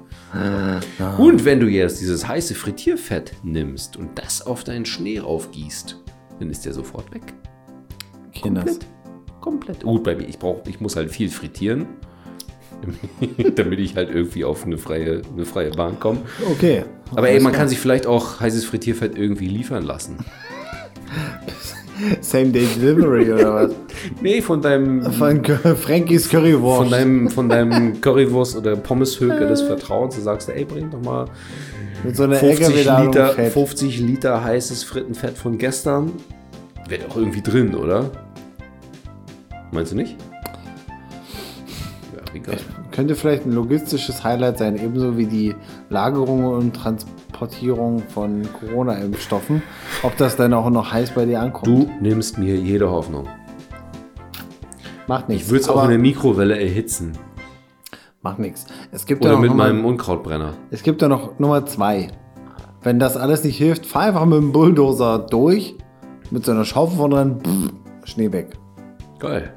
[1.17, 6.01] Und wenn du jetzt dieses heiße Frittierfett nimmst und das auf deinen Schnee raufgießt,
[6.39, 7.21] dann ist der sofort weg.
[8.31, 8.65] Kinders.
[8.65, 8.87] Komplett.
[9.41, 9.83] Komplett.
[9.83, 11.85] Gut, bei mir, ich brauche, ich muss halt viel frittieren,
[13.55, 16.19] damit ich halt irgendwie auf eine freie, eine freie Bahn komme.
[16.51, 16.83] Okay.
[17.15, 20.17] Aber ey, man kann sich vielleicht auch heißes Frittierfett irgendwie liefern lassen.
[22.21, 23.71] Same Day Delivery oder was?
[24.21, 26.81] Nee, von deinem Von Frankies Currywurst.
[26.81, 31.25] von deinem, von deinem Currywurst oder Pommeshöker des Vertrauens, du sagst, ey, bring doch mal
[32.03, 33.53] Mit so einer 50 LKW-Ladung Liter, Fett.
[33.53, 36.11] 50 Liter heißes Frittenfett von gestern.
[36.89, 38.09] Wäre doch irgendwie drin, oder?
[39.71, 40.17] Meinst du nicht?
[42.33, 42.57] Ja, geil.
[42.91, 45.55] Könnte vielleicht ein logistisches Highlight sein, ebenso wie die
[45.89, 49.61] Lagerung und Transportierung von Corona-Impfstoffen.
[50.01, 51.67] Ob das dann auch noch heiß bei dir ankommt.
[51.67, 53.27] Du nimmst mir jede Hoffnung.
[55.07, 55.45] Macht nichts.
[55.45, 57.13] Ich würde es auch in der Mikrowelle erhitzen.
[58.21, 58.65] Macht nichts.
[58.91, 60.53] Es gibt ja Oder noch mit Nummer, meinem Unkrautbrenner.
[60.71, 62.07] Es gibt ja noch Nummer zwei.
[62.81, 65.75] Wenn das alles nicht hilft, fahr einfach mit dem Bulldozer durch,
[66.31, 67.41] mit so einer Schaufel von dran,
[68.05, 68.57] Schnee weg.
[69.19, 69.53] Geil.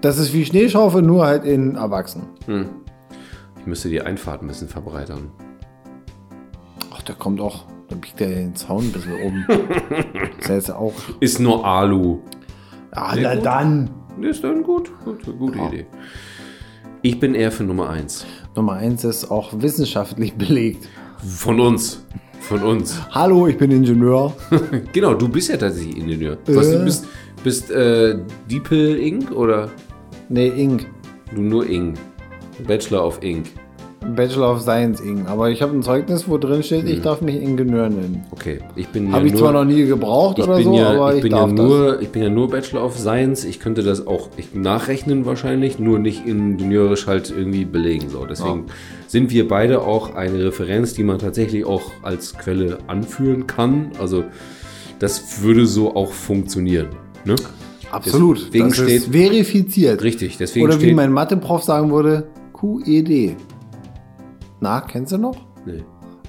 [0.00, 2.22] Das ist wie Schneeschaufel, nur halt in Erwachsen.
[3.58, 5.30] Ich müsste die Einfahrt ein bisschen verbreitern.
[6.94, 7.64] Ach, der kommt auch.
[7.88, 9.44] Dann biegt er den Zaun ein bisschen um.
[9.48, 10.92] das ist ja jetzt auch.
[11.20, 12.18] Ist nur Alu.
[12.92, 13.46] Ah, na gut.
[13.46, 13.90] dann.
[14.20, 14.90] Ist dann gut.
[15.04, 15.86] gut gute Idee.
[17.02, 18.26] Ich bin eher für Nummer 1.
[18.56, 20.88] Nummer eins ist auch wissenschaftlich belegt.
[21.24, 22.04] Von uns.
[22.40, 23.00] Von uns.
[23.10, 24.32] Hallo, ich bin Ingenieur.
[24.92, 26.38] Genau, du bist ja tatsächlich Ingenieur.
[26.46, 26.78] Was, Äh.
[26.78, 27.06] du bist,
[27.44, 28.18] bist äh,
[28.50, 29.30] Diepel Inc.
[29.32, 29.70] oder
[30.28, 30.84] Nee, Ing.
[31.34, 31.94] du nur Ing?
[32.66, 33.46] Bachelor of Inc.
[34.14, 35.26] Bachelor of Science Ing.
[35.26, 38.24] Aber ich habe ein Zeugnis, wo drin steht, ich darf mich Ingenieur nennen.
[38.30, 40.90] Okay, ich bin Habe ja ich nur, zwar noch nie gebraucht ich oder so, ja,
[40.90, 41.66] aber ich ich, bin ja darf das.
[41.66, 43.44] nur, ich bin ja nur Bachelor of Science.
[43.44, 48.08] Ich könnte das auch ich, nachrechnen wahrscheinlich, nur nicht ingenieurisch halt irgendwie belegen.
[48.08, 48.66] So, deswegen
[49.06, 53.92] sind wir beide auch eine Referenz, die man tatsächlich auch als Quelle anführen kann.
[53.98, 54.24] Also
[54.98, 56.88] das würde so auch funktionieren.
[57.24, 57.34] Ne?
[57.90, 58.46] Absolut.
[58.48, 60.02] Deswegen das steht- ist verifiziert.
[60.02, 60.96] Richtig, deswegen Oder wie steht.
[60.96, 63.36] mein Mathe-Prof sagen würde, QED.
[64.60, 65.36] Na, kennst du noch?
[65.64, 65.82] nee,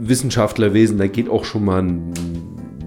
[0.00, 1.84] Wissenschaftlerwesen, da geht auch schon mal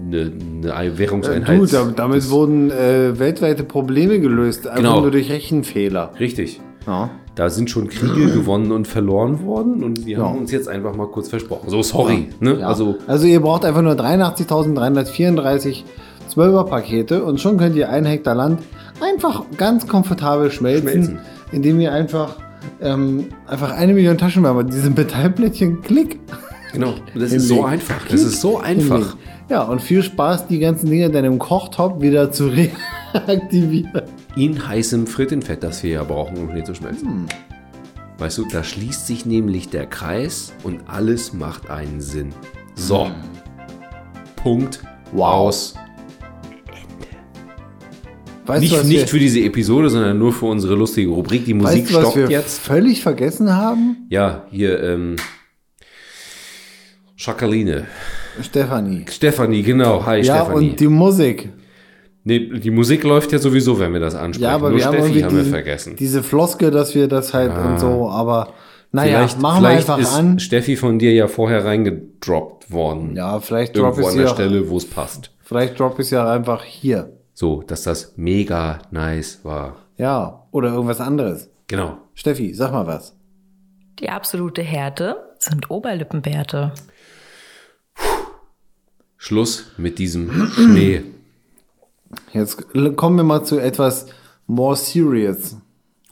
[0.06, 1.60] eine, eine Währungseinheit.
[1.60, 5.00] Du, da, damit wurden äh, weltweite Probleme gelöst, einfach Genau.
[5.00, 6.12] nur durch Rechenfehler.
[6.20, 6.60] Richtig.
[6.86, 7.10] Ja.
[7.34, 10.40] Da sind schon Kriege gewonnen und verloren worden und wir haben Ja.
[10.40, 11.68] uns jetzt einfach mal kurz versprochen.
[11.68, 12.28] So, sorry.
[12.40, 12.60] Ne?
[12.60, 12.68] Ja.
[12.68, 15.84] Also, Also, ihr braucht einfach nur 83.334
[16.34, 18.60] 12er Pakete und schon könnt ihr ein Hektar Land
[19.00, 21.18] einfach ganz komfortabel schmelzen, Schmelzen.
[21.52, 22.36] indem ihr einfach,
[22.80, 26.18] ähm, einfach eine Million Taschenwärmer, diese Metallplättchen, klick.
[26.72, 26.94] genau.
[27.14, 28.06] Das ist so einfach.
[28.10, 29.16] Das ist so einfach.
[29.48, 32.48] Ja, und viel Spaß, die ganzen Dinge in deinem Kochtopf wieder zu
[33.14, 34.02] reaktivieren.
[34.34, 37.08] In heißem Frittenfett, das wir ja brauchen, um Schnee zu schmelzen.
[37.08, 37.26] Hm.
[38.18, 42.32] Weißt du, da schließt sich nämlich der Kreis und alles macht einen Sinn.
[42.74, 43.10] So.
[44.36, 44.80] Punkt.
[44.82, 44.88] Hm.
[45.12, 45.34] Wow.
[45.34, 45.74] Aus.
[48.46, 51.44] Weißt Nicht, du, was nicht für diese Episode, sondern nur für unsere lustige Rubrik.
[51.44, 52.60] Die Musik weißt du, was stoppt wir jetzt.
[52.60, 54.06] völlig vergessen haben?
[54.08, 55.16] Ja, hier, ähm.
[57.16, 57.86] Schakaline.
[58.42, 59.04] Stefanie.
[59.10, 60.04] Stefanie, genau.
[60.04, 60.70] Hi, Ja, Stefanie.
[60.70, 61.52] und die Musik.
[62.24, 64.50] Nee, die Musik läuft ja sowieso, wenn wir das ansprechen.
[64.50, 65.96] Ja, aber Nur wir haben Steffi haben wir diese, vergessen.
[65.96, 68.48] diese Floskel, dass wir das halt und so, aber
[68.90, 70.38] naja, vielleicht machen wir vielleicht einfach ist an.
[70.40, 73.14] Steffi von dir ja vorher reingedroppt worden.
[73.14, 75.30] Ja, vielleicht drop Irgendwo an der Stelle, wo es passt.
[75.44, 77.12] vielleicht drop ich sie auch einfach hier.
[77.32, 79.76] So, dass das mega nice war.
[79.96, 81.48] Ja, oder irgendwas anderes.
[81.68, 81.98] Genau.
[82.14, 83.14] Steffi, sag mal was.
[84.00, 86.72] Die absolute Härte sind Oberlippenbärte.
[89.26, 91.02] Schluss mit diesem Schnee.
[92.32, 92.64] Jetzt
[92.94, 94.06] kommen wir mal zu etwas
[94.46, 95.56] more serious.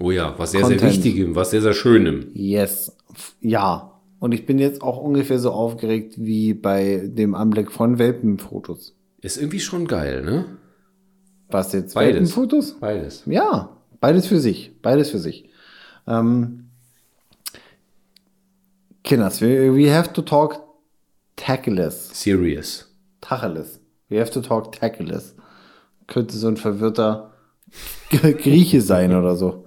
[0.01, 0.93] Oh ja, was sehr, sehr Content.
[0.95, 2.27] Wichtigem, was sehr, sehr Schönem.
[2.35, 2.97] Yes.
[3.41, 3.93] Ja.
[4.19, 8.97] Und ich bin jetzt auch ungefähr so aufgeregt wie bei dem Anblick von Welpenfotos.
[9.21, 10.47] Ist irgendwie schon geil, ne?
[11.51, 11.95] Was jetzt?
[11.95, 12.15] Beides.
[12.15, 12.81] Welpenfotos?
[12.81, 13.23] Beides.
[13.27, 14.73] Ja, beides für sich.
[14.83, 15.49] Beides für sich.
[16.09, 16.65] Ähm,
[19.05, 20.61] Kinders, we, we have to talk
[21.37, 22.11] tacheles.
[22.13, 22.91] Serious.
[23.25, 23.81] Tacheles.
[24.11, 25.35] We have to talk tacheles.
[26.07, 27.33] Könnte so ein verwirrter
[28.11, 29.67] Grieche sein oder so.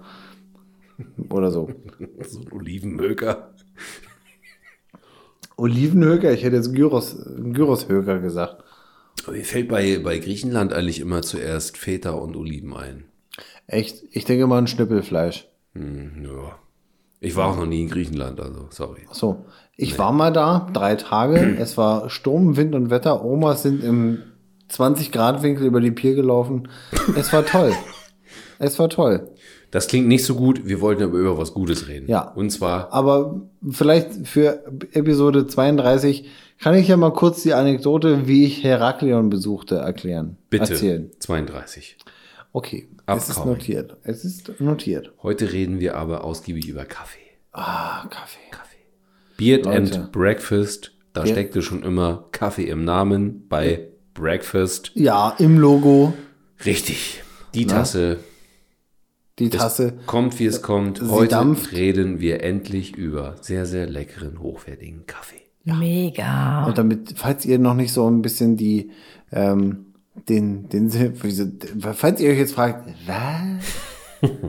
[1.30, 1.68] Oder so.
[2.28, 3.54] So ein Olivenmöger.
[5.56, 8.62] Olivenhöker, ich hätte jetzt Gyros, Gyroshöker gesagt.
[9.24, 13.04] Aber Mir fällt bei, bei Griechenland eigentlich immer zuerst Feta und Oliven ein.
[13.66, 15.48] Echt, ich denke mal ein Schnippelfleisch.
[15.74, 16.58] Hm, ja.
[17.20, 19.06] Ich war auch noch nie in Griechenland, also sorry.
[19.10, 19.44] So,
[19.80, 21.56] ich war mal da, drei Tage.
[21.58, 23.24] Es war Sturm, Wind und Wetter.
[23.24, 24.18] Omas sind im
[24.70, 26.68] 20-Grad-Winkel über die Pier gelaufen.
[27.16, 27.72] Es war toll.
[28.58, 29.30] es war toll.
[29.70, 30.66] Das klingt nicht so gut.
[30.66, 32.08] Wir wollten aber über was Gutes reden.
[32.08, 32.32] Ja.
[32.32, 38.46] Und zwar, Aber vielleicht für Episode 32 kann ich ja mal kurz die Anekdote, wie
[38.46, 40.38] ich Heraklion besuchte, erklären.
[40.50, 41.10] bitte, Erzählen.
[41.20, 41.98] 32.
[42.52, 43.96] Okay, es ist notiert.
[44.02, 45.12] Es ist notiert.
[45.22, 47.20] Heute reden wir aber ausgiebig über Kaffee.
[47.52, 48.38] Ah, Kaffee.
[49.38, 49.76] Beard Leute.
[50.00, 50.92] and Breakfast.
[51.14, 51.32] Da Ja.
[51.32, 54.90] steckte schon immer Kaffee im Namen bei Breakfast.
[54.94, 56.12] Ja, im Logo,
[56.66, 57.22] Richtig.
[57.54, 58.18] Die Tasse
[59.38, 59.94] die Tasse.
[60.06, 60.98] kommt, wie es kommt.
[60.98, 61.72] Sie Heute dampft.
[61.72, 65.40] reden wir endlich über sehr, sehr leckeren, hochwertigen Kaffee.
[65.64, 66.64] Mega.
[66.66, 68.90] Und damit, falls ihr noch nicht so ein bisschen die,
[69.30, 69.86] ähm,
[70.28, 70.90] den, den,
[71.94, 74.30] falls ihr euch jetzt fragt, was?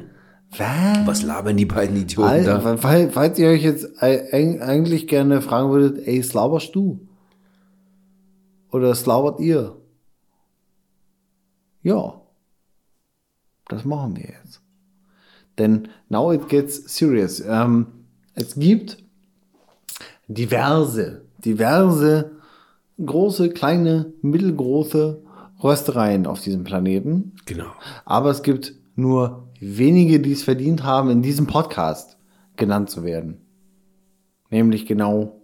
[0.58, 1.06] was?
[1.08, 2.60] Was labern die beiden Idioten da?
[2.60, 7.00] Al- fall- falls ihr euch jetzt ei- eig- eigentlich gerne fragen würdet, ey, slauberst du?
[8.72, 9.76] Oder slaubert ihr?
[11.84, 12.22] Ja.
[13.68, 14.62] Das machen wir jetzt.
[15.58, 17.40] Denn now it gets serious.
[17.46, 17.88] Ähm,
[18.34, 18.98] es gibt
[20.28, 22.32] diverse, diverse
[23.04, 25.22] große, kleine, mittelgroße
[25.64, 27.34] Röstereien auf diesem Planeten.
[27.46, 27.72] Genau.
[28.06, 32.18] Aber es gibt nur wenige, die es verdient haben, in diesem Podcast
[32.56, 33.42] genannt zu werden.
[34.50, 35.42] Nämlich genau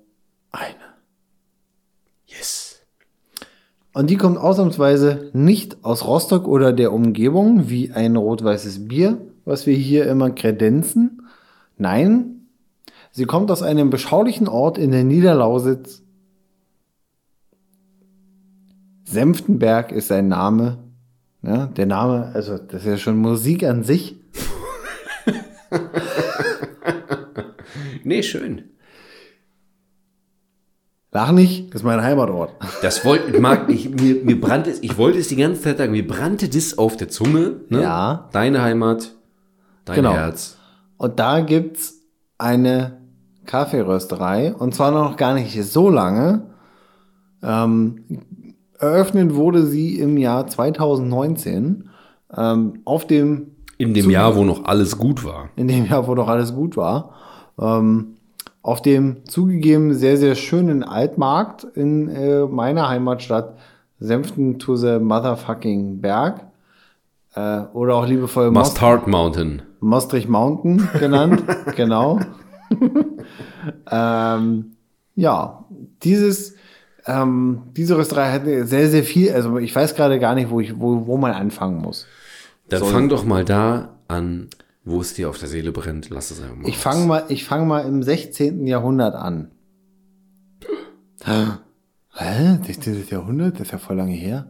[0.51, 0.75] eine.
[2.25, 2.81] Yes.
[3.93, 9.65] Und die kommt ausnahmsweise nicht aus Rostock oder der Umgebung, wie ein rot-weißes Bier, was
[9.65, 11.21] wir hier immer kredenzen.
[11.77, 12.47] Nein,
[13.11, 16.03] sie kommt aus einem beschaulichen Ort in der Niederlausitz.
[19.05, 20.84] Senftenberg ist sein Name.
[21.45, 24.15] Ja, der Name, also das ist ja schon Musik an sich.
[28.03, 28.65] Nee, schön.
[31.11, 32.51] Lach nicht, das ist mein Heimatort.
[32.83, 35.91] Das wollte mag ich mir, mir brannte es, ich wollte es die ganze Zeit sagen,
[35.91, 37.61] mir brannte das auf der Zunge.
[37.69, 37.81] Ne?
[37.81, 38.29] Ja.
[38.31, 39.15] Deine Heimat,
[39.85, 40.13] dein Genau.
[40.13, 40.57] Herz.
[40.97, 41.95] Und da gibt's
[42.37, 43.01] eine
[43.45, 46.47] Kaffeerösterei und zwar noch gar nicht so lange.
[47.41, 48.03] Ähm,
[48.79, 51.89] eröffnet wurde sie im Jahr 2019
[52.35, 55.49] ähm, auf dem In dem Jahr, wo noch alles gut war.
[55.55, 57.11] in dem Jahr, wo doch alles gut war.
[57.59, 58.15] Ähm,
[58.61, 63.55] auf dem zugegeben sehr, sehr schönen Altmarkt in äh, meiner Heimatstadt
[63.99, 66.41] Senften to the Motherfucking Berg.
[67.35, 69.61] Äh, oder auch liebevoll Most Mustard Mountain.
[69.79, 71.43] Mostrich Mountain genannt.
[71.75, 72.19] genau.
[73.91, 74.71] ähm,
[75.15, 75.65] ja,
[76.03, 76.54] dieses,
[77.07, 80.79] ähm, diese Rösterei hat sehr, sehr viel, also ich weiß gerade gar nicht, wo, ich,
[80.79, 82.07] wo, wo man anfangen muss.
[82.69, 84.49] Dann Soll- fang doch mal da an,
[84.83, 86.09] wo es dir auf der Seele brennt.
[86.09, 86.67] Lass es einfach mal.
[86.69, 88.65] Ich fange mal, ich fang mal im 16.
[88.67, 89.51] Jahrhundert an.
[91.23, 92.59] Hä?
[92.63, 93.05] 16.
[93.09, 93.55] Jahrhundert?
[93.55, 94.47] Das ist ja voll lange her.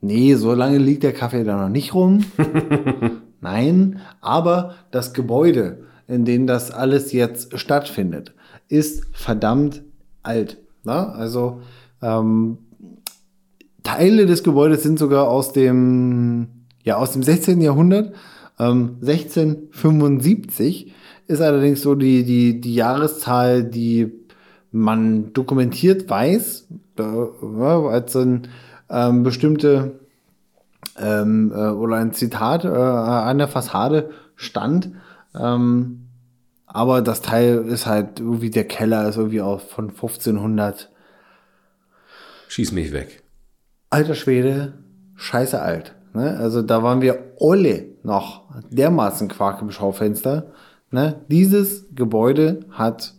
[0.00, 2.24] Nee, so lange liegt der Kaffee da noch nicht rum.
[3.40, 8.34] Nein, aber das Gebäude, in dem das alles jetzt stattfindet,
[8.68, 9.82] ist verdammt
[10.22, 10.58] alt.
[10.88, 11.10] Na?
[11.10, 11.60] Also
[12.02, 12.58] ähm,
[13.82, 16.48] Teile des Gebäudes sind sogar aus dem,
[16.82, 17.60] ja, aus dem 16.
[17.60, 18.14] Jahrhundert.
[18.58, 20.94] Ähm, 1675
[21.26, 24.12] ist allerdings so die, die, die Jahreszahl, die
[24.72, 26.68] man dokumentiert weiß,
[26.98, 28.48] äh, als ein
[28.88, 30.00] ähm, bestimmte
[30.98, 34.90] ähm, äh, oder ein Zitat äh, an der Fassade stand.
[35.38, 36.07] Ähm,
[36.68, 40.90] aber das Teil ist halt irgendwie, der Keller ist irgendwie auch von 1500
[42.48, 43.22] Schieß mich weg.
[43.90, 44.74] alter Schwede,
[45.16, 45.94] scheiße alt.
[46.14, 46.36] Ne?
[46.38, 50.52] Also da waren wir alle noch dermaßen Quark im Schaufenster.
[50.90, 51.20] Ne?
[51.28, 53.14] Dieses Gebäude hat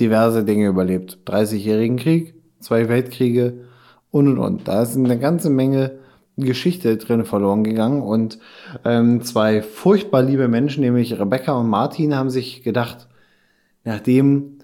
[0.00, 1.18] diverse Dinge überlebt.
[1.26, 3.64] 30-jährigen Krieg, zwei Weltkriege
[4.10, 4.68] und und und.
[4.68, 5.98] Da ist eine ganze Menge
[6.36, 8.38] Geschichte drin verloren gegangen und
[8.84, 13.08] ähm, zwei furchtbar liebe Menschen, nämlich Rebecca und Martin, haben sich gedacht,
[13.84, 14.58] nachdem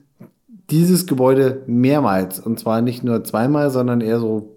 [0.70, 4.57] dieses Gebäude mehrmals, und zwar nicht nur zweimal, sondern eher so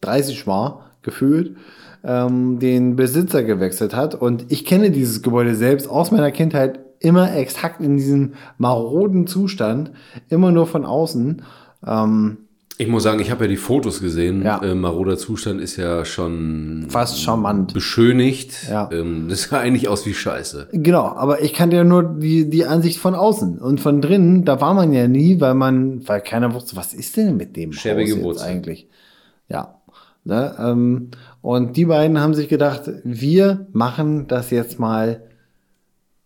[0.00, 1.56] 30 Mal gefühlt,
[2.04, 4.14] ähm, den Besitzer gewechselt hat.
[4.14, 9.92] Und ich kenne dieses Gebäude selbst aus meiner Kindheit immer exakt in diesem maroden Zustand,
[10.28, 11.42] immer nur von außen.
[11.86, 12.47] Ähm,
[12.80, 14.44] Ich muss sagen, ich habe ja die Fotos gesehen.
[14.44, 14.62] Ja.
[14.62, 17.74] Äh, maroder Zustand ist ja schon fast charmant.
[17.74, 18.68] beschönigt.
[18.70, 18.88] Ja.
[18.92, 20.68] Ähm, das sah eigentlich aus wie Scheiße.
[20.72, 23.58] Genau, aber ich kannte ja nur die, die Ansicht von außen.
[23.58, 27.16] Und von drinnen, da war man ja nie, weil man, weil keiner wusste, was ist
[27.16, 28.88] denn mit dem Schäbige Haus jetzt eigentlich?
[29.48, 29.74] Ja.
[30.22, 31.10] Ne, ähm,
[31.42, 35.22] und die beiden haben sich gedacht, wir machen das jetzt mal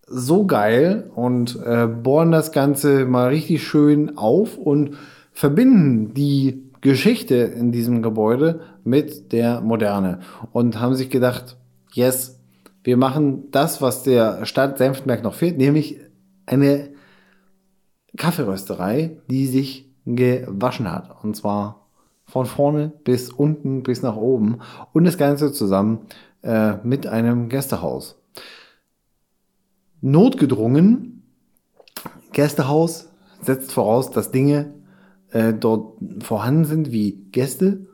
[0.06, 4.96] so geil und äh, bohren das Ganze mal richtig schön auf und
[5.32, 10.20] verbinden die Geschichte in diesem Gebäude mit der Moderne
[10.52, 11.56] und haben sich gedacht,
[11.92, 12.40] yes,
[12.84, 16.00] wir machen das, was der Stadt Senftenberg noch fehlt, nämlich
[16.46, 16.90] eine
[18.16, 21.22] Kaffeerösterei, die sich gewaschen hat.
[21.22, 21.86] Und zwar
[22.26, 24.58] von vorne bis unten bis nach oben.
[24.92, 26.00] Und das Ganze zusammen
[26.42, 28.16] äh, mit einem Gästehaus.
[30.00, 31.22] Notgedrungen,
[32.32, 33.08] Gästehaus
[33.40, 34.74] setzt voraus, dass Dinge
[35.32, 37.86] äh, dort vorhanden sind wie Gäste.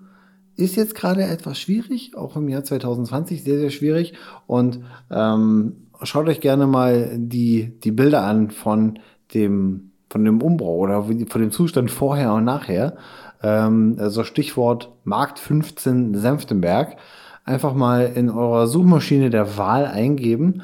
[0.57, 4.15] Ist jetzt gerade etwas schwierig, auch im Jahr 2020 sehr, sehr schwierig.
[4.47, 4.81] Und
[5.11, 8.99] ähm, schaut euch gerne mal die, die Bilder an von
[9.35, 12.97] dem, von dem Umbau oder von dem Zustand vorher und nachher.
[13.43, 16.97] Ähm, also Stichwort Markt 15 Senftenberg.
[17.45, 20.63] Einfach mal in eurer Suchmaschine der Wahl eingeben.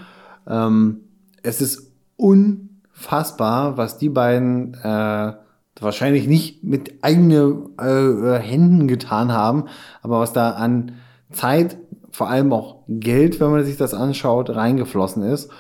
[0.49, 1.03] Ähm,
[1.43, 5.33] es ist unfassbar, was die beiden äh,
[5.81, 9.65] wahrscheinlich nicht mit eigenen äh, Händen getan haben,
[10.03, 10.93] aber was da an
[11.33, 11.77] Zeit,
[12.11, 15.51] vor allem auch Geld, wenn man sich das anschaut, reingeflossen ist.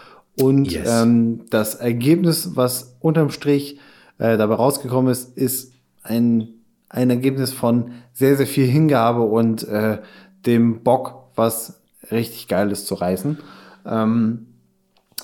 [0.40, 1.02] Und Yes.
[1.02, 3.78] ähm, das Ergebnis, was unterm Strich
[4.18, 6.48] äh, dabei rausgekommen ist, ist ein,
[6.88, 9.98] ein Ergebnis von sehr, sehr viel Hingabe und äh,
[10.46, 13.38] dem Bock, was richtig Geiles zu reißen.
[13.86, 14.46] Ähm,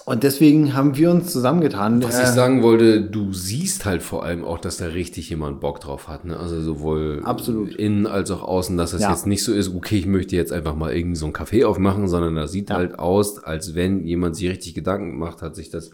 [0.07, 2.03] Und deswegen haben wir uns zusammengetan.
[2.03, 5.61] Was Äh, ich sagen wollte, du siehst halt vor allem auch, dass da richtig jemand
[5.61, 6.25] Bock drauf hat.
[6.25, 6.37] Ne?
[6.39, 7.75] Also sowohl Absolut.
[7.77, 9.11] innen als auch außen, dass es Ja.
[9.11, 12.09] jetzt nicht so ist, okay, ich möchte jetzt einfach mal irgendwie so einen Kaffee aufmachen,
[12.09, 15.91] sondern das sieht halt aus, als wenn jemand sich richtig Gedanken gemacht hat, sich das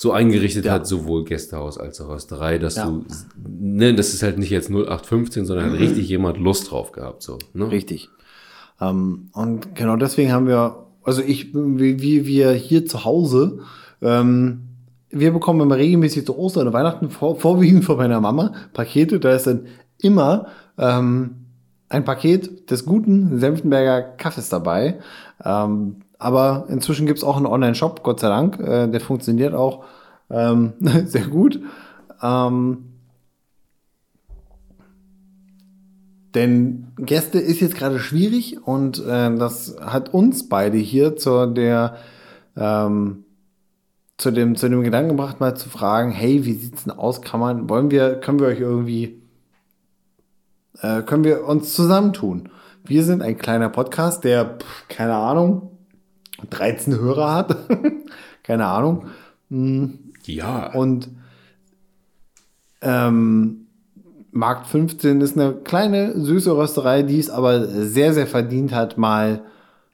[0.00, 0.72] so eingerichtet Ja.
[0.74, 2.86] hat, sowohl Gästehaus als auch Rösterei, dass Ja.
[2.86, 3.04] du,
[3.46, 7.38] ne, das ist halt nicht jetzt 0815, sondern hat richtig jemand Lust drauf gehabt, so.
[7.52, 7.70] Ne?
[7.70, 8.08] Richtig.
[8.80, 13.60] Ähm, und genau deswegen haben wir, also ich, wie, wie wir hier zu Hause,
[14.02, 14.68] ähm,
[15.10, 19.18] wir bekommen immer regelmäßig zu Ostern und Weihnachten vor, vorwiegend von meiner Mama Pakete.
[19.18, 19.66] Da ist dann
[20.02, 21.46] immer ähm,
[21.88, 24.98] ein Paket des guten Senftenberger Kaffees dabei.
[25.42, 28.60] Ähm, aber inzwischen gibt's auch einen Online-Shop, Gott sei Dank.
[28.60, 29.84] Äh, der funktioniert auch
[30.28, 30.74] ähm,
[31.06, 31.58] sehr gut.
[32.22, 32.87] Ähm,
[36.34, 41.96] Denn Gäste ist jetzt gerade schwierig und äh, das hat uns beide hier zu der
[42.56, 43.24] ähm,
[44.18, 47.22] zu dem zu dem Gedanken gebracht, mal zu fragen, hey, wie sieht's denn aus?
[47.22, 49.22] Kann man, wollen wir, können wir euch irgendwie,
[50.80, 52.50] äh, können wir uns zusammentun?
[52.84, 55.70] Wir sind ein kleiner Podcast, der pff, keine Ahnung
[56.50, 57.56] 13 Hörer hat,
[58.42, 59.06] keine Ahnung
[60.24, 60.72] Ja.
[60.72, 61.08] und
[62.80, 63.67] ähm,
[64.30, 69.42] Markt 15 ist eine kleine, süße Rösterei, die es aber sehr, sehr verdient hat, mal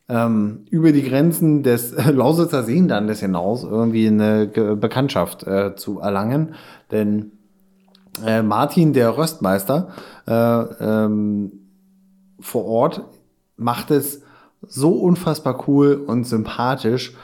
[0.08, 6.54] ähm, über die Grenzen des Lausitzer Seenlandes hinaus irgendwie eine Bekanntschaft äh, zu erlangen.
[6.90, 7.32] Denn
[8.24, 9.88] äh, Martin, der Röstmeister,
[10.26, 11.52] äh, ähm,
[12.40, 13.02] vor Ort
[13.56, 14.22] macht es
[14.66, 17.14] so unfassbar cool und sympathisch,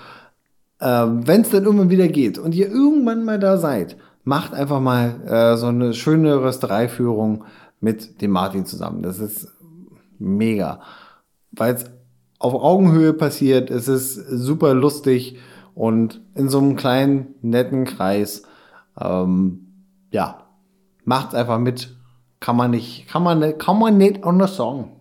[0.80, 4.80] ähm, wenn es dann irgendwann wieder geht und ihr irgendwann mal da seid, macht einfach
[4.80, 7.44] mal äh, so eine schöne Röstereiführung
[7.80, 9.02] mit dem Martin zusammen.
[9.02, 9.48] Das ist
[10.18, 10.80] mega,
[11.52, 11.84] weil es
[12.38, 13.70] auf Augenhöhe passiert.
[13.70, 15.38] Es ist super lustig
[15.74, 18.42] und in so einem kleinen netten Kreis.
[18.98, 20.46] Ähm, ja,
[21.04, 21.96] macht einfach mit.
[22.40, 24.92] Kann man nicht, kann man, kann man nicht anders sagen.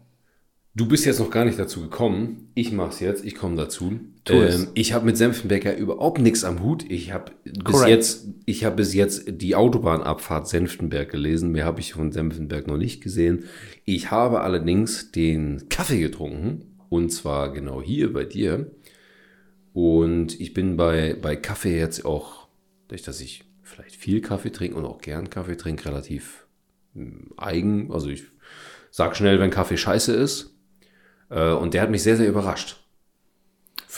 [0.75, 2.51] Du bist jetzt noch gar nicht dazu gekommen.
[2.53, 3.23] Ich mach's jetzt.
[3.23, 3.99] Ich komme dazu.
[4.29, 6.83] Ähm, ich habe mit Senftenberger überhaupt nichts am Hut.
[6.89, 11.51] Ich habe bis jetzt, ich habe bis jetzt die Autobahnabfahrt Senftenberg gelesen.
[11.51, 13.45] Mehr habe ich von Senftenberg noch nicht gesehen.
[13.85, 18.71] Ich habe allerdings den Kaffee getrunken und zwar genau hier bei dir.
[19.73, 22.47] Und ich bin bei bei Kaffee jetzt auch,
[22.87, 26.47] durch dass ich vielleicht viel Kaffee trinke und auch gern Kaffee trinke, relativ
[26.93, 27.91] mm, eigen.
[27.91, 28.23] Also ich
[28.91, 30.55] sag schnell, wenn Kaffee scheiße ist.
[31.29, 32.78] Äh, und der hat mich sehr, sehr überrascht.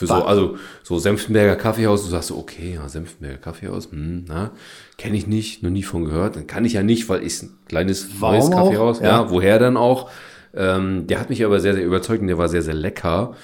[0.01, 4.51] Für so, also so Senftenberger Kaffeehaus, du sagst so, okay, ja, Senftenberger Kaffeehaus, hm, na,
[4.97, 6.35] kenne ich nicht, noch nie von gehört.
[6.35, 8.51] Dann kann ich ja nicht, weil ich ein kleines Warum neues?
[8.51, 9.05] Kaffeehaus, ja.
[9.05, 9.29] Ja.
[9.29, 10.09] woher dann auch.
[10.55, 13.35] Ähm, der hat mich aber sehr, sehr überzeugt und der war sehr, sehr lecker.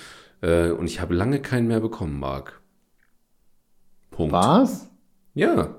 [0.42, 2.60] Äh, und ich habe lange keinen mehr bekommen, Marc.
[4.10, 4.34] Punkt.
[4.34, 4.90] Was?
[5.36, 5.76] Ja.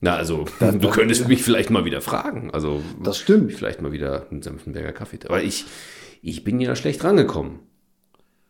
[0.00, 2.50] Na, also, du könntest mich vielleicht mal wieder fragen.
[2.50, 3.52] Also, Das stimmt.
[3.52, 5.20] vielleicht mal wieder einen Senftenberger Kaffee.
[5.26, 5.64] Aber ich,
[6.22, 7.60] ich bin ja schlecht rangekommen.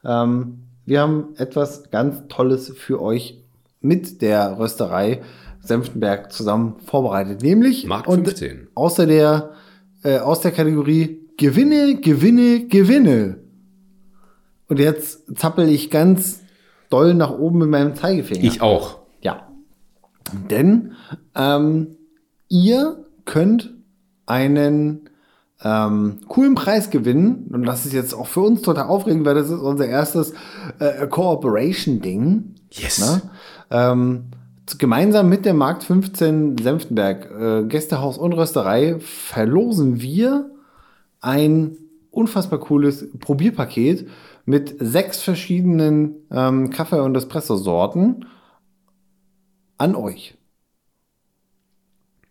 [0.04, 3.42] ähm, wir haben etwas ganz Tolles für euch
[3.80, 5.20] mit der Rösterei
[5.66, 7.42] Senftenberg zusammen vorbereitet.
[7.42, 8.68] Nämlich Mark und 15.
[8.74, 9.50] außer der,
[10.02, 13.38] äh, aus der Kategorie Gewinne, Gewinne, Gewinne.
[14.68, 16.40] Und jetzt zappel ich ganz
[16.90, 18.44] doll nach oben mit meinem Zeigefinger.
[18.44, 18.98] Ich auch.
[19.20, 19.48] Ja.
[20.50, 20.92] Denn
[21.34, 21.96] ähm,
[22.48, 23.74] ihr könnt
[24.24, 25.08] einen
[25.62, 27.48] ähm, coolen Preis gewinnen.
[27.52, 30.32] Und das ist jetzt auch für uns total aufregend, weil das ist unser erstes
[30.78, 32.54] äh, Cooperation-Ding.
[32.70, 32.98] Yes.
[32.98, 33.22] Ne?
[33.70, 34.24] Ähm,
[34.78, 40.50] gemeinsam mit der Markt 15 Senftenberg äh, Gästehaus und Rösterei verlosen wir
[41.20, 41.76] ein
[42.10, 44.08] unfassbar cooles Probierpaket
[44.44, 48.26] mit sechs verschiedenen ähm, Kaffee- und Espresso-Sorten
[49.78, 50.36] an euch.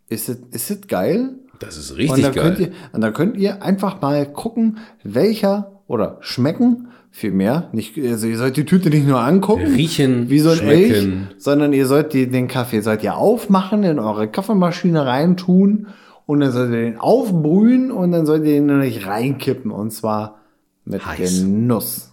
[0.07, 1.35] Ist es ist es geil?
[1.59, 2.43] Das ist Und richtig dann, geil.
[2.43, 7.69] könnt ihr, und dann könnt ihr einfach mal gucken, welcher oder schmecken, vielmehr.
[7.71, 10.59] Nicht, also ihr sollt die Tüte nicht nur angucken, Riechen, wie so ein.
[10.67, 11.07] Elch,
[11.37, 15.87] sondern ihr sollt die, den Kaffee sollt ihr aufmachen, in eure Kaffeemaschine reintun
[16.25, 20.39] und dann sollt ihr den aufbrühen und dann sollt ihr ihn nämlich reinkippen und zwar
[20.83, 21.41] mit Heiß.
[21.41, 22.11] Genuss.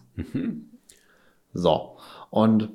[1.53, 1.97] So.
[2.31, 2.69] Und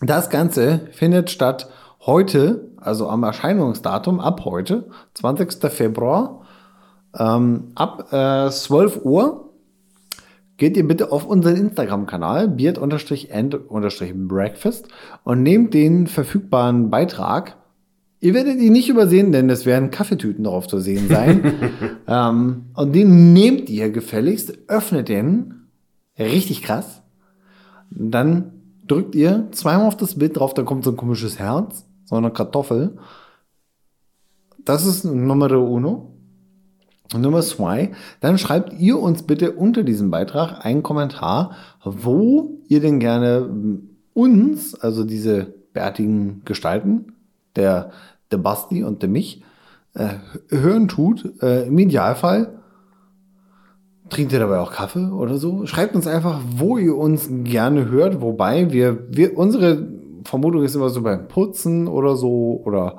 [0.00, 1.70] das Ganze findet statt
[2.04, 5.70] heute, also am Erscheinungsdatum ab heute, 20.
[5.72, 6.40] Februar,
[7.16, 9.43] Ähm, ab äh, 12 Uhr
[10.56, 14.86] geht ihr bitte auf unseren Instagram-Kanal, beard-and-breakfast
[15.24, 17.56] und nehmt den verfügbaren Beitrag.
[18.20, 21.54] Ihr werdet ihn nicht übersehen, denn es werden Kaffeetüten darauf zu sehen sein.
[22.06, 25.66] ähm, und den nehmt ihr gefälligst, öffnet den,
[26.18, 27.02] richtig krass.
[27.90, 28.52] Dann
[28.86, 32.30] drückt ihr zweimal auf das Bild drauf, dann kommt so ein komisches Herz, so eine
[32.30, 32.96] Kartoffel.
[34.64, 36.13] Das ist Nummer uno.
[37.20, 41.52] Nummer zwei, dann schreibt ihr uns bitte unter diesem Beitrag einen Kommentar,
[41.84, 43.48] wo ihr denn gerne
[44.14, 47.14] uns, also diese bärtigen Gestalten,
[47.56, 47.90] der,
[48.30, 49.42] der Basti und der mich,
[49.94, 50.14] äh,
[50.48, 51.42] hören tut.
[51.42, 52.60] Äh, Im Idealfall
[54.08, 55.66] trinkt ihr dabei auch Kaffee oder so.
[55.66, 59.86] Schreibt uns einfach, wo ihr uns gerne hört, wobei wir, wir unsere
[60.24, 62.98] Vermutung ist immer so beim Putzen oder so oder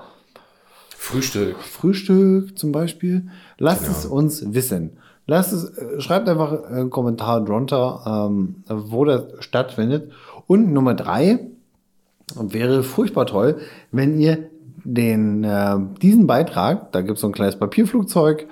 [1.05, 1.55] Frühstück.
[1.61, 3.27] Frühstück zum Beispiel.
[3.57, 3.97] Lasst Genau.
[3.97, 4.97] es uns wissen.
[5.27, 10.11] Lasst es, äh, schreibt einfach einen Kommentar drunter, ähm, wo das stattfindet.
[10.47, 11.39] Und Nummer drei
[12.35, 13.57] wäre furchtbar toll,
[13.91, 14.49] wenn ihr
[14.83, 18.47] den, äh, diesen Beitrag, da gibt es so ein kleines Papierflugzeug,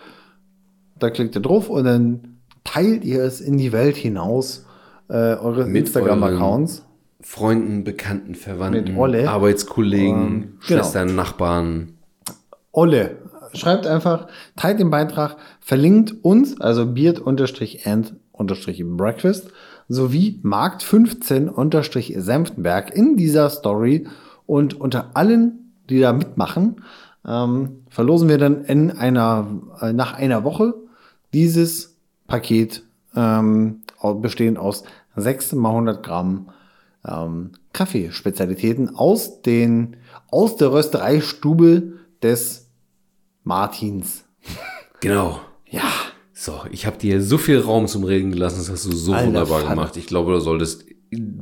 [1.00, 4.66] da klickt ihr drauf und dann teilt ihr es in die Welt hinaus,
[5.10, 6.86] äh, eure Instagram-Accounts.
[7.22, 8.96] Freunden, Bekannten, Verwandten.
[9.28, 10.60] Arbeitskollegen, Ähm, genau.
[10.60, 11.94] Schwestern, Nachbarn.
[12.74, 13.20] Olle,
[13.54, 19.52] schreibt einfach, teilt den Beitrag, verlinkt uns, also beard-and-breakfast,
[19.88, 24.08] sowie markt15-senftenberg in dieser Story.
[24.48, 26.78] Und unter allen, die da mitmachen,
[27.28, 29.48] ähm, verlosen wir dann in einer,
[29.80, 30.74] äh, nach einer Woche
[31.32, 31.96] dieses
[32.28, 32.84] Paket,
[33.16, 33.84] ähm,
[34.16, 34.84] bestehend aus
[35.16, 36.50] 6 mal 100 Gramm
[37.08, 39.98] ähm, Kaffeespezialitäten aus den,
[40.32, 41.94] aus der Röstereistube
[42.24, 42.70] des
[43.44, 44.24] Martins.
[45.02, 45.40] Genau.
[45.70, 45.84] Ja.
[46.34, 49.28] So, ich habe dir so viel Raum zum Reden gelassen, das hast du so Alter
[49.28, 49.70] wunderbar Vater.
[49.76, 49.98] gemacht.
[49.98, 50.86] Ich glaube, du solltest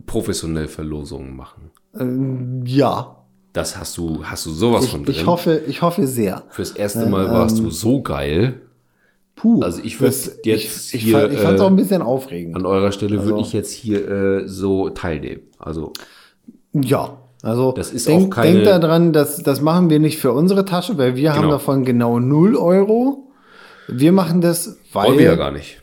[0.05, 1.71] professionell Verlosungen machen.
[1.97, 3.17] Ähm, ja.
[3.53, 5.15] Das hast du, hast du sowas Ich, von drin.
[5.15, 6.43] ich hoffe, ich hoffe sehr.
[6.49, 8.61] Fürs erste Mal warst du so geil.
[9.35, 9.61] Puh.
[9.61, 12.55] Also ich würd das- jetzt ich, hier, fand, ich fand's äh, auch ein bisschen aufregend.
[12.55, 15.41] An eurer Stelle würde Also- ich jetzt hier äh, so teilnehmen.
[15.57, 15.93] Also
[16.73, 17.17] Ja.
[17.43, 20.63] Also Das ist denk, auch keine- denk daran, dass das machen wir nicht für unsere
[20.65, 21.53] Tasche, weil wir haben Genau.
[21.53, 23.31] davon genau 0 Euro.
[23.87, 25.07] Wir machen das, weil.
[25.09, 25.81] wollen wir ja gar nicht.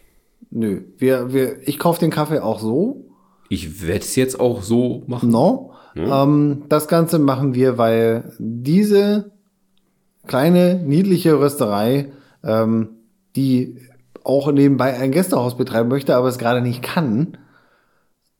[0.50, 0.82] Nö.
[0.98, 3.04] Wir, wir, ich kaufe den Kaffee auch so.
[3.48, 5.30] Ich werde es jetzt auch so machen.
[5.30, 5.72] No.
[5.96, 9.32] Ähm, das Ganze machen wir, weil diese
[10.26, 12.12] kleine, niedliche Rösterei,
[12.44, 12.90] ähm,
[13.34, 13.78] die
[14.22, 17.36] auch nebenbei ein Gästehaus betreiben möchte, aber es gerade nicht kann,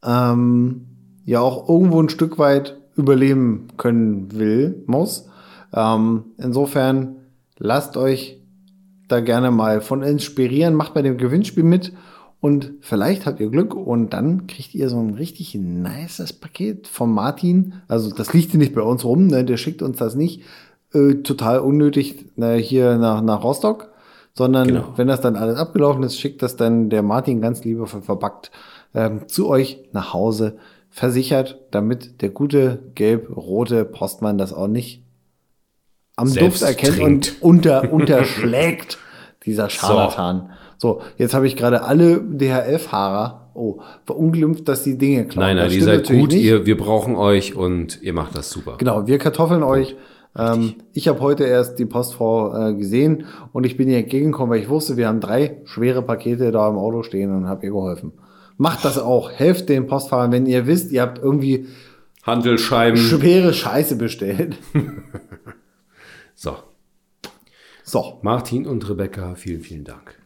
[0.05, 0.87] ähm,
[1.25, 5.28] ja auch irgendwo ein Stück weit überleben können will, muss.
[5.72, 7.16] Ähm, insofern
[7.59, 8.40] lasst euch
[9.09, 11.92] da gerne mal von inspirieren, macht bei dem Gewinnspiel mit
[12.40, 17.11] und vielleicht habt ihr Glück und dann kriegt ihr so ein richtig nices Paket von
[17.11, 17.74] Martin.
[17.88, 19.44] Also das liegt hier nicht bei uns rum, ne?
[19.44, 20.42] der schickt uns das nicht
[20.92, 23.90] äh, total unnötig ne, hier nach, nach Rostock,
[24.34, 24.92] sondern Genau.
[24.96, 28.51] wenn das dann alles abgelaufen ist, schickt das dann der Martin ganz liebevoll verpackt
[28.94, 30.59] ähm, zu euch nach Hause
[30.99, 35.05] versichert, damit der gute gelb-rote Postmann das auch nicht
[36.16, 37.36] am Selbst Duft erkennt trinkt.
[37.40, 38.99] und unter, unterschlägt,
[39.46, 40.51] dieser Scharlatan.
[40.76, 41.01] So.
[41.16, 45.46] jetzt habe ich gerade alle DHL-Fahrer oh, verunglimpft, dass die Dinge klauen.
[45.46, 46.42] Nein, nein, Das ihr seid gut, nicht.
[46.42, 48.74] ihr, wir brauchen euch und ihr macht das super.
[48.78, 49.96] Genau, wir kartoffeln euch.
[50.36, 54.61] Ähm, ich habe heute erst die Postfrau äh, gesehen und ich bin ihr entgegengekommen, weil
[54.61, 58.12] ich wusste, wir haben drei schwere Pakete da im Auto stehen und habe ihr geholfen.
[58.59, 59.30] Macht das auch.
[59.30, 61.66] Helft den Postfahrern, wenn ihr wisst, ihr habt irgendwie
[62.24, 62.98] Handelsscheiben.
[62.98, 64.59] schwere Scheiße bestellt.
[66.34, 66.56] So,
[67.82, 70.20] So, Martin und Rebecca, vielen, vielen Dank.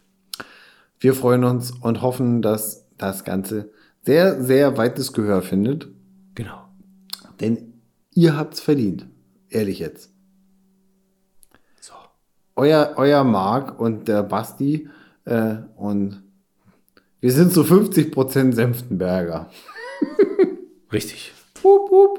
[0.98, 3.70] wir freuen uns und hoffen, dass das Ganze
[4.02, 5.88] sehr, sehr weites Gehör findet.
[6.34, 6.68] Genau.
[7.40, 7.80] Denn
[8.14, 9.06] ihr habt's verdient.
[9.48, 10.12] Ehrlich jetzt.
[11.80, 11.94] So.
[12.56, 14.88] Euer, euer Marc und der Basti
[15.24, 16.22] äh, und
[17.22, 19.48] wir sind so 50% Senftenberger.
[20.92, 21.32] Richtig.
[21.62, 22.18] Wup, wup.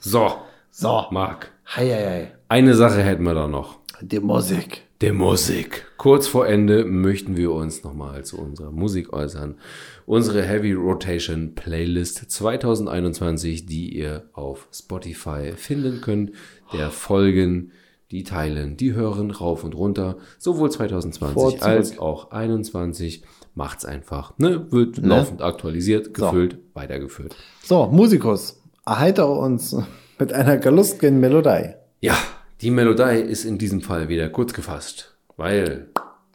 [0.00, 0.32] So,
[0.70, 1.50] So, Marc.
[1.76, 2.32] hei, hei, hei.
[2.48, 3.78] Eine Sache hätten wir da noch.
[4.00, 4.82] Die Musik.
[5.00, 5.86] Der Musik.
[5.98, 9.56] Kurz vor Ende möchten wir uns nochmal zu unserer Musik äußern.
[10.06, 16.32] Unsere Heavy Rotation Playlist 2021, die ihr auf Spotify finden könnt.
[16.72, 17.72] Der Folgen,
[18.10, 20.16] die teilen, die hören rauf und runter.
[20.38, 21.62] Sowohl 2020 Vor, zurück.
[21.62, 23.24] als auch 21.
[23.54, 24.36] Macht's einfach.
[24.38, 24.70] Ne?
[24.72, 27.36] Wird laufend aktualisiert, gefüllt, weitergeführt.
[27.62, 29.76] So, Musikus, erheitere uns
[30.18, 31.74] mit einer gelustgen Melodie.
[32.00, 32.16] Ja,
[32.60, 35.88] die Melodie ist in diesem Fall wieder kurz gefasst, weil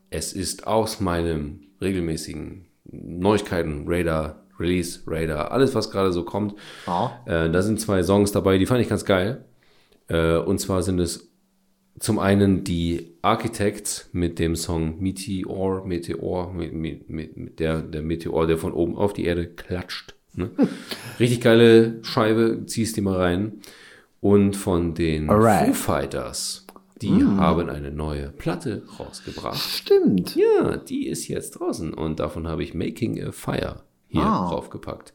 [0.09, 6.55] es ist aus meinem regelmäßigen Neuigkeiten, Radar, Release, Radar, alles was gerade so kommt.
[6.87, 7.19] Ja.
[7.25, 9.45] Äh, da sind zwei Songs dabei, die fand ich ganz geil.
[10.07, 11.28] Äh, und zwar sind es
[11.99, 18.47] zum einen die Architects mit dem Song Meteor, Meteor, mit, mit, mit, der, der Meteor,
[18.47, 20.15] der von oben auf die Erde klatscht.
[20.33, 20.51] Ne?
[21.19, 23.53] Richtig geile Scheibe, ziehst die mal rein.
[24.21, 25.67] Und von den Alright.
[25.67, 26.65] Foo Fighters,
[27.01, 29.57] die haben eine neue Platte rausgebracht.
[29.57, 30.35] Stimmt.
[30.35, 34.49] Ja, die ist jetzt draußen und davon habe ich Making a Fire hier Ah.
[34.49, 35.13] draufgepackt.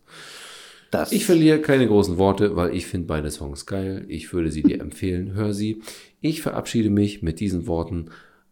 [0.91, 4.05] Das Ich verliere keine großen Worte, weil ich finde beide Songs geil.
[4.09, 5.35] Ich würde sie dir empfehlen.
[5.35, 5.83] Hör sie.
[6.27, 8.07] Ich verabschiede mich mit diesen Worten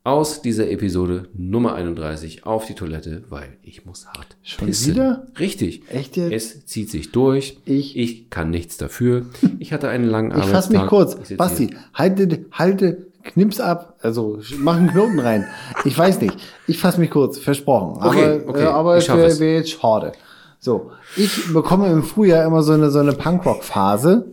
[0.05, 4.93] aus dieser Episode Nummer 31 auf die Toilette, weil ich muss hart Schon pissen.
[4.93, 5.27] wieder?
[5.39, 5.83] Richtig.
[5.89, 6.33] Echt jetzt?
[6.35, 7.57] Es zieht sich durch.
[7.65, 9.25] Ich- ich kann nichts dafür.
[9.59, 10.81] Ich hatte einen langen Ich fass Arbeitstag.
[10.83, 11.31] mich kurz.
[11.31, 11.77] Ich Basti, hier.
[11.95, 13.97] halte, halte, knips ab.
[14.03, 15.47] Also mach einen Knoten rein.
[15.87, 16.37] Ich weiß nicht.
[16.67, 18.03] Ich fass mich kurz, versprochen.
[18.07, 20.13] Okay, aber okay, äh, aber ich wäre wär jetzt schade.
[20.61, 24.27] So, ich bekomme im Frühjahr immer so eine, so eine Punkrock-Phase.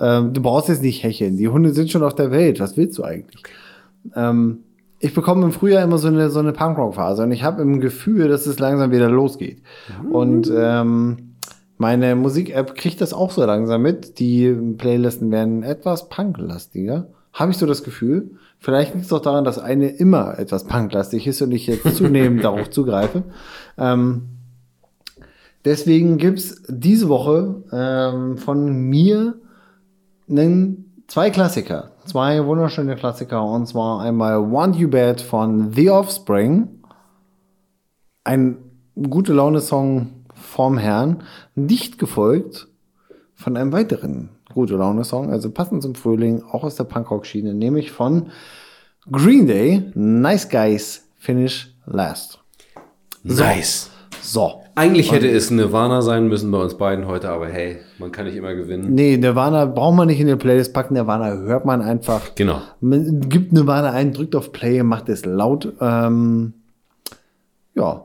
[0.00, 1.36] Ähm, du brauchst jetzt nicht hecheln.
[1.36, 2.60] Die Hunde sind schon auf der Welt.
[2.60, 3.42] Was willst du eigentlich?
[4.14, 4.60] Ähm,
[5.00, 8.28] ich bekomme im Frühjahr immer so eine, so eine Punkrock-Phase und ich habe im Gefühl,
[8.28, 9.62] dass es langsam wieder losgeht.
[10.10, 11.36] Und ähm,
[11.76, 14.18] meine Musik-App kriegt das auch so langsam mit.
[14.18, 17.06] Die Playlisten werden etwas punklastiger.
[17.32, 18.32] Habe ich so das Gefühl.
[18.58, 22.42] Vielleicht liegt es auch daran, dass eine immer etwas punklastig ist und ich jetzt zunehmend
[22.42, 23.22] darauf zugreife.
[23.76, 24.22] Ähm,
[25.64, 29.38] deswegen gibt's diese Woche ähm, von mir
[30.28, 31.92] einen, zwei Klassiker.
[32.04, 33.44] Zwei wunderschöne Klassiker.
[33.44, 36.68] Und zwar einmal Want You Bad von The Offspring.
[38.24, 38.58] Ein
[39.08, 41.22] gute Laune-Song vom Herrn.
[41.54, 42.68] Dicht gefolgt
[43.34, 45.30] von einem weiteren gute Laune-Song.
[45.30, 47.54] Also passend zum Frühling, auch aus der Punkrock-Schiene.
[47.54, 48.30] Nämlich von
[49.10, 49.90] Green Day.
[49.94, 52.40] Nice Guys Finish Last.
[53.22, 53.90] Nice.
[54.20, 54.62] So.
[54.78, 58.36] Eigentlich hätte es Nirvana sein müssen bei uns beiden heute, aber hey, man kann nicht
[58.36, 58.94] immer gewinnen.
[58.94, 60.94] Nee, Nirvana braucht man nicht in die Playlist packen.
[60.94, 62.36] Nirvana hört man einfach.
[62.36, 62.62] Genau.
[62.80, 65.72] Man gibt Nirvana ein, drückt auf Play, macht es laut.
[65.80, 66.52] Ähm,
[67.74, 68.04] ja.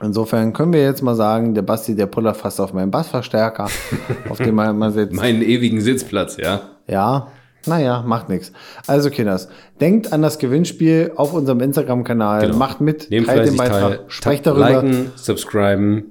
[0.00, 3.68] Insofern können wir jetzt mal sagen, der Basti, der pullert fast auf meinen Bassverstärker,
[4.28, 5.12] auf dem man mal sitzt.
[5.12, 6.60] Meinen ewigen Sitzplatz, ja.
[6.86, 7.32] Ja,
[7.66, 8.52] naja, macht nichts.
[8.86, 9.48] Also, Kinders,
[9.80, 12.42] denkt an das Gewinnspiel auf unserem Instagram-Kanal.
[12.42, 12.56] Genau.
[12.56, 14.82] Macht mit, Nehmt teilt den Beitrag, teil, sprecht darüber.
[14.82, 16.10] Liken, subscriben,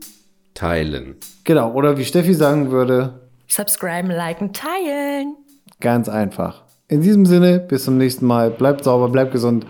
[0.54, 1.16] teilen.
[1.44, 5.36] Genau, oder wie Steffi sagen würde, Subscriben, liken, teilen.
[5.80, 6.64] Ganz einfach.
[6.88, 8.50] In diesem Sinne, bis zum nächsten Mal.
[8.50, 9.66] Bleibt sauber, bleibt gesund.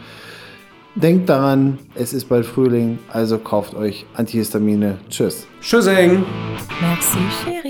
[0.96, 5.00] Denkt daran, es ist bald Frühling, also kauft euch Antihistamine.
[5.10, 5.48] Tschüss.
[5.60, 6.24] Tschüssing!
[6.82, 7.62] Merci, chérie.